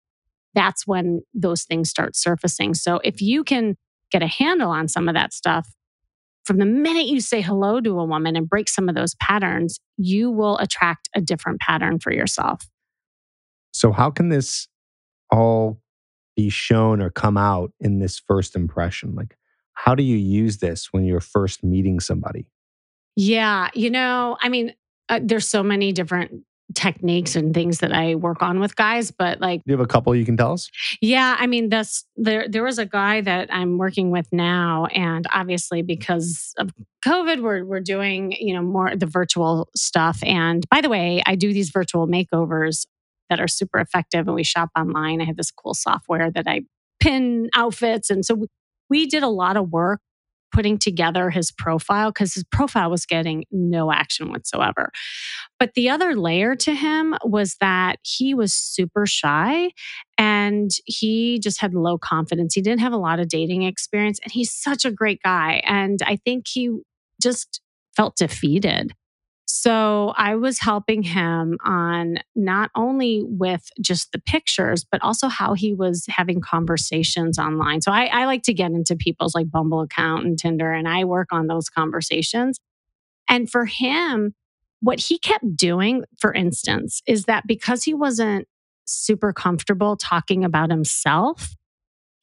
[0.54, 2.74] that's when those things start surfacing.
[2.74, 3.78] So if you can
[4.16, 5.68] get a handle on some of that stuff,
[6.46, 9.80] from the minute you say hello to a woman and break some of those patterns,
[9.98, 12.66] you will attract a different pattern for yourself.
[13.74, 14.70] So, how can this
[15.32, 15.82] all
[16.38, 19.16] be shown or come out in this first impression?
[19.16, 19.36] Like,
[19.74, 22.48] how do you use this when you're first meeting somebody?
[23.18, 24.74] Yeah, you know, I mean,
[25.10, 26.44] uh, there's so many different
[26.76, 29.88] techniques and things that I work on with guys, but like Do you have a
[29.88, 30.70] couple you can tell us?
[31.02, 35.26] Yeah, I mean this there there was a guy that I'm working with now and
[35.34, 36.72] obviously because of
[37.06, 41.36] COVID we're we're doing, you know, more the virtual stuff and by the way, I
[41.36, 42.86] do these virtual makeovers
[43.30, 45.22] that are super effective and we shop online.
[45.22, 46.62] I have this cool software that I
[47.00, 48.48] pin outfits and so we
[48.90, 50.00] we did a lot of work
[50.56, 54.90] putting together his profile because his profile was getting no action whatsoever.
[55.60, 59.72] But the other layer to him was that he was super shy
[60.18, 62.54] and he just had low confidence.
[62.54, 65.62] He didn't have a lot of dating experience and he's such a great guy.
[65.66, 66.70] And I think he
[67.22, 67.60] just
[67.94, 68.94] felt defeated.
[69.46, 75.54] So I was helping him on not only with just the pictures, but also how
[75.54, 77.82] he was having conversations online.
[77.82, 81.04] So I, I, like to get into people's like Bumble account and Tinder, and I
[81.04, 82.60] work on those conversations.
[83.30, 84.34] And for him,
[84.82, 88.48] what he kept doing, for instance, is that because he wasn't
[88.86, 91.56] super comfortable talking about himself,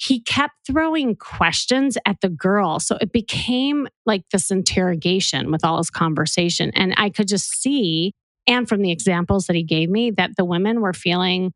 [0.02, 2.80] he kept throwing questions at the girl.
[2.80, 6.72] So it became like this interrogation with all his conversation.
[6.74, 8.12] And I could just see,
[8.48, 11.52] and from the examples that he gave me, that the women were feeling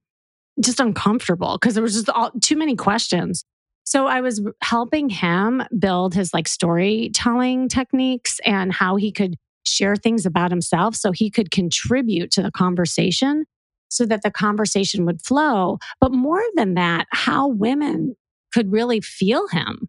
[0.61, 3.45] just uncomfortable because there was just all, too many questions.
[3.85, 9.97] So I was helping him build his like storytelling techniques and how he could share
[9.97, 13.45] things about himself so he could contribute to the conversation
[13.89, 15.79] so that the conversation would flow.
[16.01, 18.15] But more than that, how women
[18.57, 19.87] could really feel him.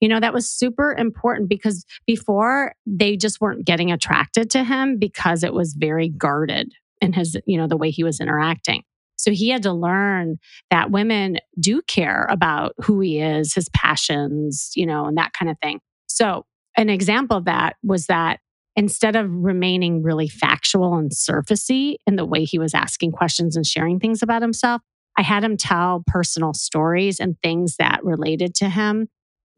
[0.00, 4.98] You know, that was super important because before they just weren't getting attracted to him
[4.98, 8.82] because it was very guarded in his, you know, the way he was interacting.
[9.14, 10.38] So he had to learn
[10.72, 15.48] that women do care about who he is, his passions, you know, and that kind
[15.48, 15.78] of thing.
[16.08, 16.44] So
[16.76, 18.40] an example of that was that
[18.74, 23.64] instead of remaining really factual and surfacey in the way he was asking questions and
[23.64, 24.82] sharing things about himself,
[25.16, 29.08] I had him tell personal stories and things that related to him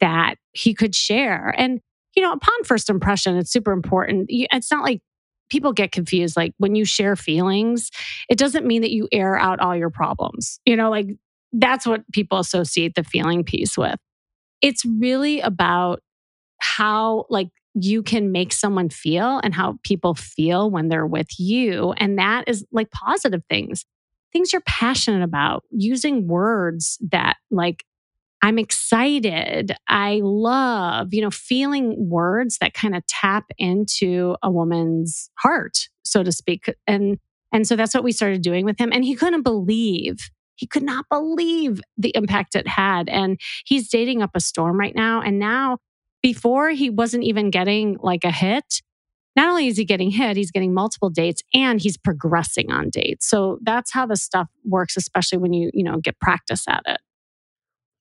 [0.01, 1.55] that he could share.
[1.57, 1.81] And,
[2.14, 4.27] you know, upon first impression, it's super important.
[4.29, 5.01] It's not like
[5.51, 6.37] people get confused.
[6.37, 7.90] Like when you share feelings,
[8.29, 10.61] it doesn't mean that you air out all your problems.
[10.64, 11.09] You know, like
[11.53, 13.97] that's what people associate the feeling piece with.
[14.61, 16.03] It's really about
[16.61, 17.49] how, like,
[17.81, 21.92] you can make someone feel and how people feel when they're with you.
[21.92, 23.85] And that is like positive things
[24.32, 27.84] things you're passionate about, using words that like
[28.40, 35.29] I'm excited, I love, you know, feeling words that kind of tap into a woman's
[35.38, 36.72] heart, so to speak.
[36.87, 37.18] And
[37.52, 40.83] and so that's what we started doing with him and he couldn't believe he could
[40.83, 45.38] not believe the impact it had and he's dating up a storm right now and
[45.38, 45.79] now
[46.22, 48.83] before he wasn't even getting like a hit
[49.38, 53.28] not only is he getting hit, he's getting multiple dates and he's progressing on dates.
[53.28, 57.00] So that's how the stuff works, especially when you, you know, get practice at it.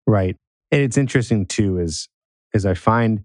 [0.07, 0.35] Right.
[0.71, 2.09] And it's interesting too, is
[2.55, 3.23] is I find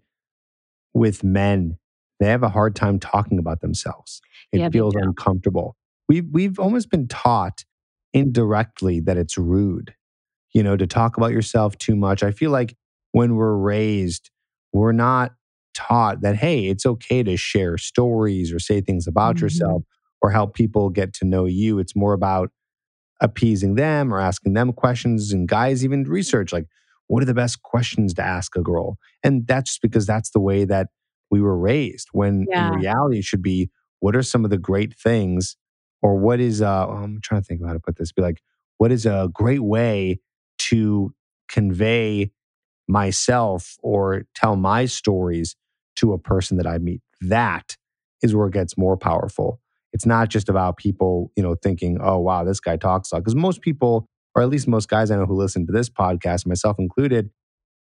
[0.92, 1.78] with men
[2.20, 4.20] they have a hard time talking about themselves.
[4.52, 5.74] It Yeah, feels uncomfortable.
[6.06, 7.64] We've we've almost been taught
[8.12, 9.94] indirectly that it's rude,
[10.52, 12.22] you know, to talk about yourself too much.
[12.22, 12.76] I feel like
[13.12, 14.30] when we're raised,
[14.70, 15.32] we're not
[15.74, 19.42] taught that hey, it's okay to share stories or say things about Mhm.
[19.42, 19.82] yourself
[20.20, 21.78] or help people get to know you.
[21.78, 22.50] It's more about
[23.20, 26.66] appeasing them or asking them questions and guys even research like
[27.06, 30.40] what are the best questions to ask a girl and that's just because that's the
[30.40, 30.88] way that
[31.30, 32.60] we were raised when Yeah.
[32.60, 33.70] in reality it should be
[34.00, 35.56] what are some of the great things
[36.02, 38.40] or what is uh i'm trying to think of how to put this be like
[38.78, 40.18] what is a great way
[40.58, 41.14] to
[41.48, 42.32] convey
[42.88, 45.56] myself or tell my stories
[45.96, 47.76] to a person that i meet that
[48.22, 49.60] is where it gets more powerful
[49.92, 53.20] it's not just about people, you know, thinking, "Oh, wow, this guy talks a lot."
[53.20, 56.46] Because most people, or at least most guys I know who listen to this podcast,
[56.46, 57.30] myself included,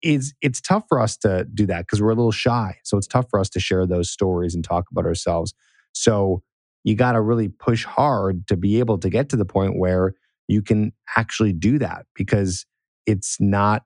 [0.03, 2.79] is it's tough for us to do that because we're a little shy.
[2.85, 5.55] So it's tough for us to share those stories and talk about ourselves.
[5.93, 6.43] So
[6.85, 10.15] you got to really push hard to be able to get to the point where
[10.49, 12.67] you can actually do that because
[13.07, 13.85] it's not,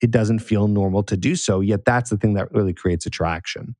[0.00, 1.60] it doesn't feel normal to do so.
[1.60, 3.76] Yet that's the thing that really creates attraction.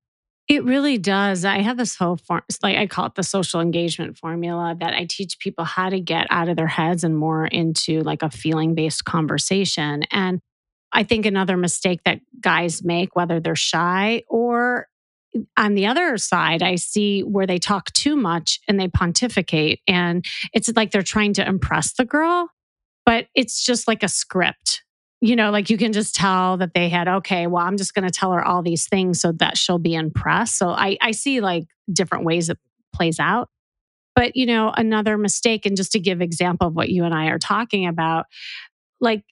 [0.47, 1.45] It really does.
[1.45, 5.07] I have this whole form, like I call it the social engagement formula that I
[5.09, 8.75] teach people how to get out of their heads and more into like a feeling
[8.75, 10.03] based conversation.
[10.11, 10.41] And
[10.93, 14.87] I think another mistake that guys make, whether they're shy or
[15.57, 19.81] on the other side, I see where they talk too much and they pontificate.
[19.89, 22.51] And it's like they're trying to impress the girl,
[23.05, 24.84] but it's just like a script.
[25.25, 28.05] You know, like you can just tell that they had, okay, well, I'm just going
[28.05, 30.59] to tell her all these things so that she'll be impressed.
[30.59, 32.59] So I, I see like different ways it
[32.93, 33.49] plays out.
[34.15, 37.29] But, you know, another mistake, and just to give example of what you and I
[37.29, 38.27] are talking about,
[39.01, 39.25] like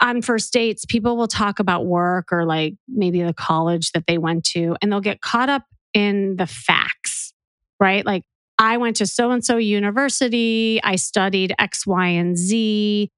[0.00, 4.18] on first dates, people will talk about work or like maybe the college that they
[4.18, 7.34] went to, and they'll get caught up in the facts,
[7.80, 8.06] right?
[8.06, 8.22] Like,
[8.56, 13.10] I went to so and so university, I studied X, Y, and Z,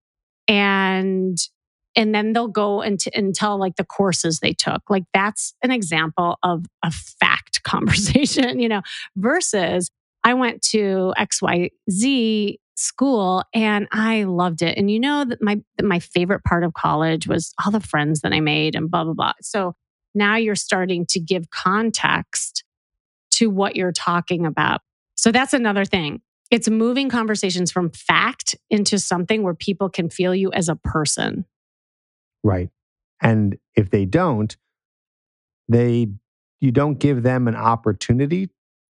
[0.49, 1.37] and
[1.97, 4.83] and then they'll go and, t- and tell like the courses they took.
[4.89, 8.83] Like that's an example of a fact conversation, you know,
[9.17, 9.91] versus
[10.25, 14.79] I went to XYZ school and I loved it.
[14.79, 18.33] And you know that my my favorite part of college was all the friends that
[18.33, 19.33] I made and blah blah blah.
[19.41, 19.75] So
[20.15, 22.65] now you're starting to give context
[23.33, 24.81] to what you're talking about.
[25.17, 26.21] So that's another thing.
[26.51, 31.47] It's moving conversations from fact into something where people can feel you as a person.
[32.43, 32.71] Right.
[33.21, 34.57] And if they don't,
[35.69, 36.09] they
[36.61, 38.51] you don't give them an opportunity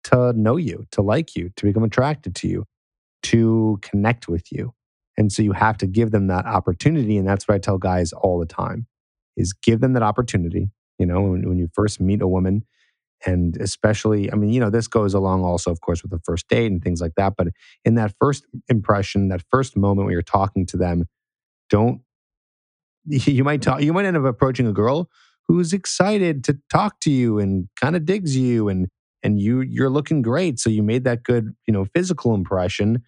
[0.05, 2.66] to know you, to like you, to become attracted to you,
[3.22, 4.74] to connect with you.
[5.16, 7.16] And so you have to give them that opportunity.
[7.16, 8.86] And that's what I tell guys all the time
[9.36, 10.70] is give them that opportunity.
[10.99, 12.64] You know, when, when you first meet a woman,
[13.26, 16.49] and especially, I mean, you know, this goes along also, of course, with the first
[16.49, 17.34] date and things like that.
[17.36, 17.49] But
[17.84, 21.07] in that first impression, that first moment when you're talking to them,
[21.70, 22.03] don't
[23.26, 25.09] you might talk you might end up approaching a girl
[25.46, 28.88] who's excited to talk to you and kind of digs you and
[29.22, 30.59] and you you're looking great.
[30.59, 33.02] So you made that good you know physical impression.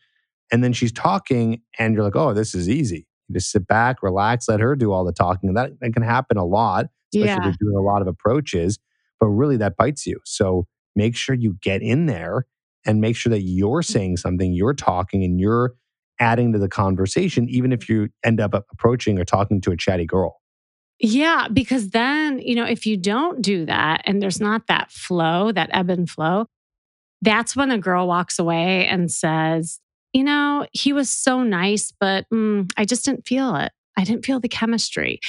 [0.53, 3.07] And then she's talking and you're like oh this is easy.
[3.29, 5.49] You just sit back relax let her do all the talking.
[5.49, 8.79] And that, that can happen a lot especially if you're doing a lot of approaches
[9.21, 10.21] but really that bites you.
[10.25, 12.47] So make sure you get in there
[12.85, 13.85] and make sure that you're mm.
[13.85, 15.75] saying something you're talking and you're
[16.21, 20.07] adding to the conversation even if you end up approaching or talking to a chatty
[20.07, 20.41] girl
[20.99, 25.53] Yeah, because then, you know, if you don't do that and there's not that flow,
[25.53, 26.47] that ebb and flow,
[27.23, 29.81] that's when a girl walks away and says,
[30.13, 33.73] you know, he was so nice, but mm, I just didn't feel it.
[33.99, 35.21] I didn't feel the chemistry.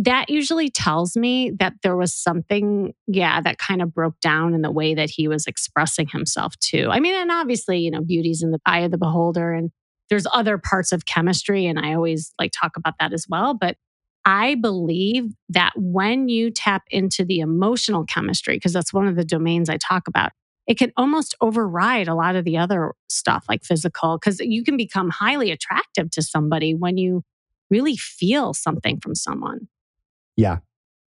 [0.00, 4.62] That usually tells me that there was something, yeah, that kind of broke down in
[4.62, 6.88] the way that he was expressing himself too.
[6.90, 9.70] I mean, and obviously, you know, beauty's in the eye of the beholder and
[10.10, 11.66] there's other parts of chemistry.
[11.66, 13.54] And I always like talk about that as well.
[13.54, 13.76] But
[14.26, 19.24] I believe that when you tap into the emotional chemistry, because that's one of the
[19.24, 20.32] domains I talk about,
[20.66, 24.76] it can almost override a lot of the other stuff like physical, because you can
[24.76, 27.22] become highly attractive to somebody when you
[27.70, 29.68] really feel something from someone.
[30.36, 30.58] yeah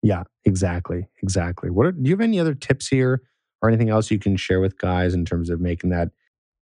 [0.01, 3.21] yeah exactly exactly what are, do you have any other tips here
[3.61, 6.09] or anything else you can share with guys in terms of making that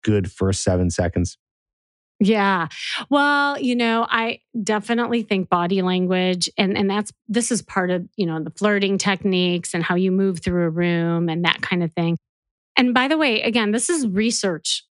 [0.04, 1.38] good first seven seconds
[2.24, 2.70] Yeah.
[3.10, 8.08] Well, you know, I definitely think body language and and that's this is part of,
[8.16, 11.84] you know, the flirting techniques and how you move through a room and that kind
[11.84, 12.18] of thing.
[12.78, 14.86] And by the way, again, this is research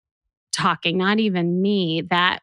[0.53, 2.41] talking, not even me, that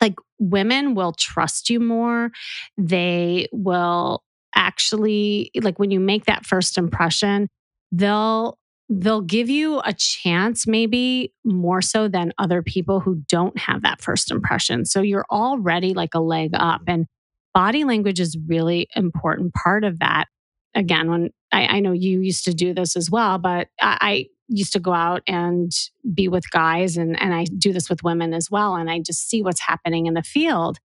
[0.00, 2.30] like women will trust you more.
[2.78, 4.22] They will
[4.54, 7.48] actually like when you make that first impression,
[7.90, 8.58] they'll
[8.88, 14.00] they'll give you a chance, maybe more so than other people who don't have that
[14.00, 14.84] first impression.
[14.84, 16.82] So you're already like a leg up.
[16.86, 17.06] And
[17.54, 20.26] body language is really important part of that.
[20.74, 24.26] Again, when I, I know you used to do this as well, but I, I
[24.48, 25.72] used to go out and
[26.12, 28.74] be with guys and, and I do this with women as well.
[28.74, 30.78] And I just see what's happening in the field.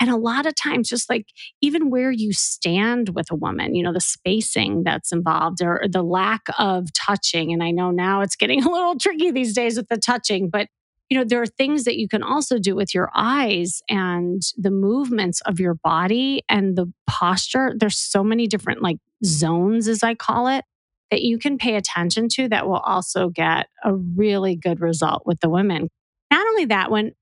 [0.00, 1.26] And a lot of times, just like
[1.60, 6.02] even where you stand with a woman, you know, the spacing that's involved or the
[6.02, 7.52] lack of touching.
[7.52, 10.68] And I know now it's getting a little tricky these days with the touching, but
[11.10, 14.70] you know, there are things that you can also do with your eyes and the
[14.70, 17.74] movements of your body and the posture.
[17.76, 20.64] There's so many different like zones, as I call it,
[21.10, 25.40] that you can pay attention to that will also get a really good result with
[25.40, 25.88] the women.
[26.30, 27.12] Not only that, when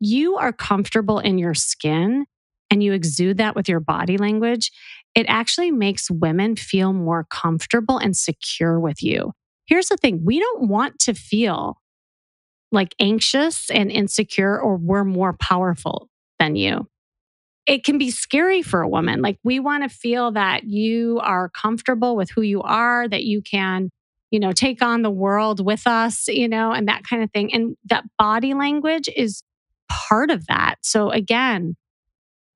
[0.00, 2.26] you are comfortable in your skin
[2.70, 4.70] and you exude that with your body language,
[5.14, 9.32] it actually makes women feel more comfortable and secure with you.
[9.66, 11.76] Here's the thing we don't want to feel
[12.72, 16.86] like anxious and insecure or we're more powerful than you.
[17.66, 19.20] It can be scary for a woman.
[19.22, 23.42] Like we want to feel that you are comfortable with who you are, that you
[23.42, 23.90] can,
[24.30, 27.52] you know, take on the world with us, you know, and that kind of thing.
[27.52, 29.42] And that body language is
[29.90, 30.76] part of that.
[30.82, 31.76] So again,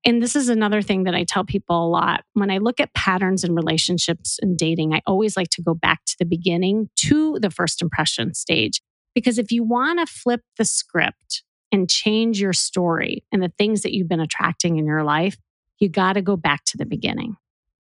[0.05, 2.23] and this is another thing that I tell people a lot.
[2.33, 6.05] When I look at patterns in relationships and dating, I always like to go back
[6.05, 8.81] to the beginning to the first impression stage.
[9.15, 13.81] Because if you want to flip the script and change your story and the things
[13.81, 15.37] that you've been attracting in your life,
[15.79, 17.35] you got to go back to the beginning.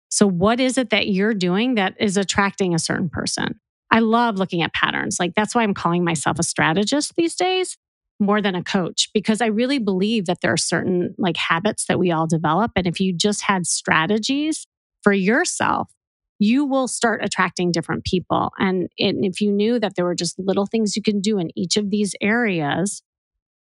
[0.10, 3.60] So, what is it that you're doing that is attracting a certain person?
[3.92, 5.20] I love looking at patterns.
[5.20, 7.78] Like, that's why I'm calling myself a strategist these days
[8.20, 12.00] more than a coach because I really believe that there are certain like habits that
[12.00, 12.72] we all develop.
[12.76, 14.66] And if you just had strategies
[15.04, 15.92] for yourself,
[16.40, 18.52] you will start attracting different people.
[18.58, 21.50] And, and if you knew that there were just little things you can do in
[21.56, 23.02] each of these areas,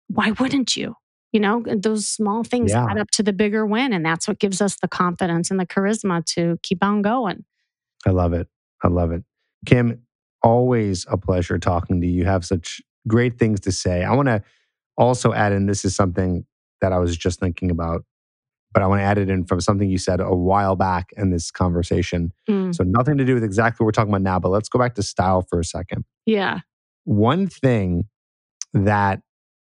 [0.09, 0.95] why wouldn't you?
[1.33, 2.87] You know, those small things yeah.
[2.89, 3.93] add up to the bigger win.
[3.93, 7.45] And that's what gives us the confidence and the charisma to keep on going.
[8.07, 8.49] I love it.
[8.83, 9.25] I love it.
[9.67, 10.03] Kim,
[10.43, 12.19] always a pleasure talking to you.
[12.19, 14.03] You have such great things to say.
[14.03, 14.43] I want to
[14.97, 16.45] also add in this is something
[16.81, 18.05] that I was just thinking about,
[18.73, 21.31] but I want to add it in from something you said a while back in
[21.31, 22.33] this conversation.
[22.49, 22.75] Mm.
[22.75, 24.95] So, nothing to do with exactly what we're talking about now, but let's go back
[24.97, 26.05] to style for a second.
[26.27, 26.61] Yeah.
[27.05, 28.05] One thing
[28.73, 29.21] that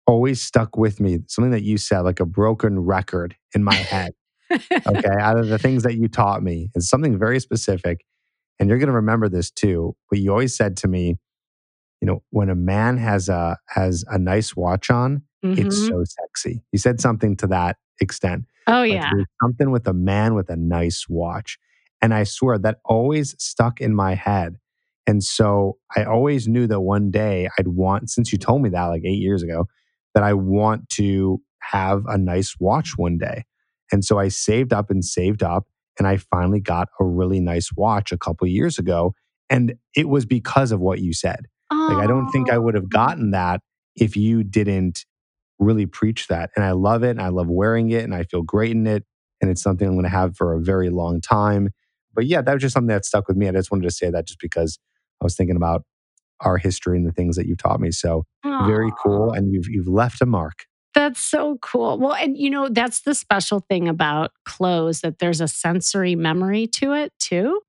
[0.06, 4.12] always stuck with me, something that you said, like a broken record in my head.
[4.50, 5.14] okay.
[5.20, 8.04] Out of the things that you taught me, it's something very specific.
[8.58, 9.94] And you're going to remember this too.
[10.10, 11.16] But you always said to me,
[12.00, 15.66] you know, when a man has a has a nice watch on, mm-hmm.
[15.66, 16.62] it's so sexy.
[16.72, 18.44] You said something to that extent.
[18.66, 19.10] Oh like yeah.
[19.42, 21.58] something with a man with a nice watch.
[22.00, 24.56] And I swear that always stuck in my head.
[25.06, 28.84] And so I always knew that one day I'd want, since you told me that
[28.86, 29.66] like eight years ago,
[30.14, 33.44] that I want to have a nice watch one day.
[33.90, 35.66] And so I saved up and saved up.
[35.98, 39.14] And I finally got a really nice watch a couple years ago.
[39.50, 41.46] And it was because of what you said.
[41.70, 42.62] Like, I don't think I oh.
[42.62, 43.60] would have gotten that
[43.96, 45.04] if you didn't
[45.58, 46.50] really preach that.
[46.56, 47.10] And I love it.
[47.10, 49.04] And I love wearing it and I feel great in it.
[49.40, 51.70] And it's something I'm going to have for a very long time.
[52.14, 53.48] But yeah, that was just something that stuck with me.
[53.48, 54.78] I just wanted to say that just because
[55.20, 55.82] I was thinking about
[56.40, 57.90] our history and the things that you've taught me.
[57.90, 58.66] So Aww.
[58.66, 59.32] very cool.
[59.32, 60.64] And you've, you've left a mark.
[60.94, 61.98] That's so cool.
[61.98, 66.66] Well, and you know, that's the special thing about clothes that there's a sensory memory
[66.68, 67.60] to it too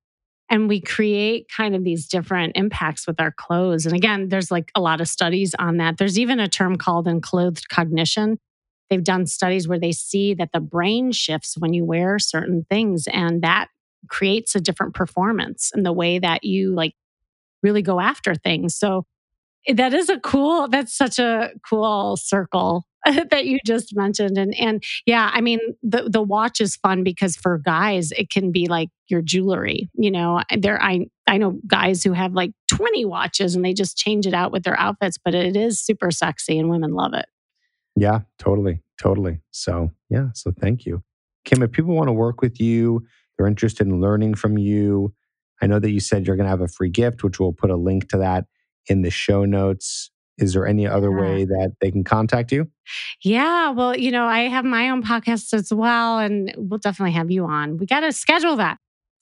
[0.50, 3.86] and we create kind of these different impacts with our clothes.
[3.86, 5.98] And again, there's like a lot of studies on that.
[5.98, 8.40] There's even a term called enclothed cognition.
[8.90, 13.08] They've done studies where they see that the brain shifts when you wear certain things,
[13.12, 13.68] and that
[14.08, 16.94] creates a different performance in the way that you like
[17.62, 18.76] really go after things.
[18.76, 19.06] So
[19.68, 22.86] that is a cool, that's such a cool circle
[23.32, 27.36] that you just mentioned and and yeah i mean the the watch is fun because
[27.36, 32.04] for guys it can be like your jewelry you know there i i know guys
[32.04, 35.34] who have like 20 watches and they just change it out with their outfits but
[35.34, 37.26] it is super sexy and women love it.
[37.96, 39.40] Yeah totally totally.
[39.52, 41.04] So yeah so thank you.
[41.46, 43.06] Kim if people want to work with you
[43.38, 45.14] they're interested in learning from you
[45.62, 47.70] i know that you said you're going to have a free gift which we'll put
[47.70, 48.46] a link to that
[48.90, 51.22] in the show notes is there any other yeah.
[51.22, 52.70] way that they can contact you?
[53.24, 57.30] Yeah, well, you know, I have my own podcast as well, and we'll definitely have
[57.30, 57.78] you on.
[57.78, 58.78] We got to schedule that.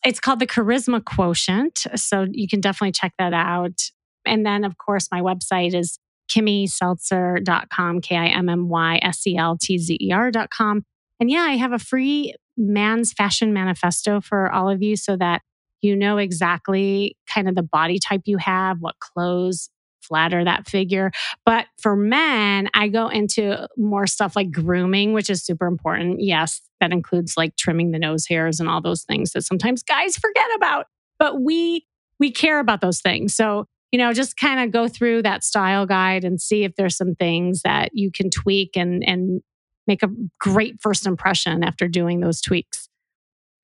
[0.06, 1.88] It's called the Charisma Quotient.
[1.96, 3.82] So you can definitely check that out.
[4.26, 5.98] And then, of course, my website is
[6.32, 10.84] kimmyseltzer.com, K I M M Y S E L T Z E R.com.
[11.20, 15.42] And yeah, I have a free man's fashion manifesto for all of you so that
[15.82, 19.70] You know exactly kind of the body type you have, what clothes
[20.08, 21.12] flatter that figure.
[21.46, 26.22] But for men, I go into more stuff like grooming, which is super important.
[26.22, 30.16] Yes, that includes like trimming the nose hairs and all those things that sometimes guys
[30.18, 30.86] forget about.
[31.20, 31.86] But we
[32.20, 33.36] we care about those things.
[33.36, 36.98] So, you know, just kind of go through that style guide and see if there's
[36.98, 39.42] some things that you can tweak and and
[39.88, 40.10] make a
[40.40, 42.90] great first impression after doing those tweaks.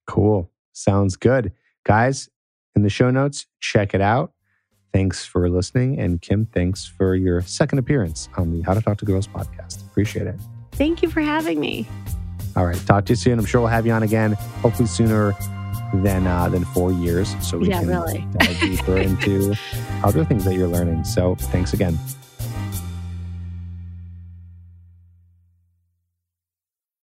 [0.08, 0.50] Cool.
[0.74, 1.52] Sounds good.
[1.86, 2.30] Guys,
[2.76, 4.32] in the show notes, check it out.
[4.94, 6.00] Thanks for listening.
[6.00, 9.86] And Kim, thanks for your second appearance on the How to Talk to Girls podcast.
[9.88, 10.36] Appreciate it.
[10.74, 11.88] Thank you for having me.
[12.56, 12.78] All right.
[12.86, 13.40] Talk to you soon.
[13.40, 15.34] I'm sure we'll have you on again, hopefully sooner
[15.96, 17.36] than uh, than four years.
[17.42, 18.28] So we Yeah, can really.
[18.38, 19.56] dive deeper into
[20.04, 21.04] other things that you're learning.
[21.04, 21.98] So thanks again.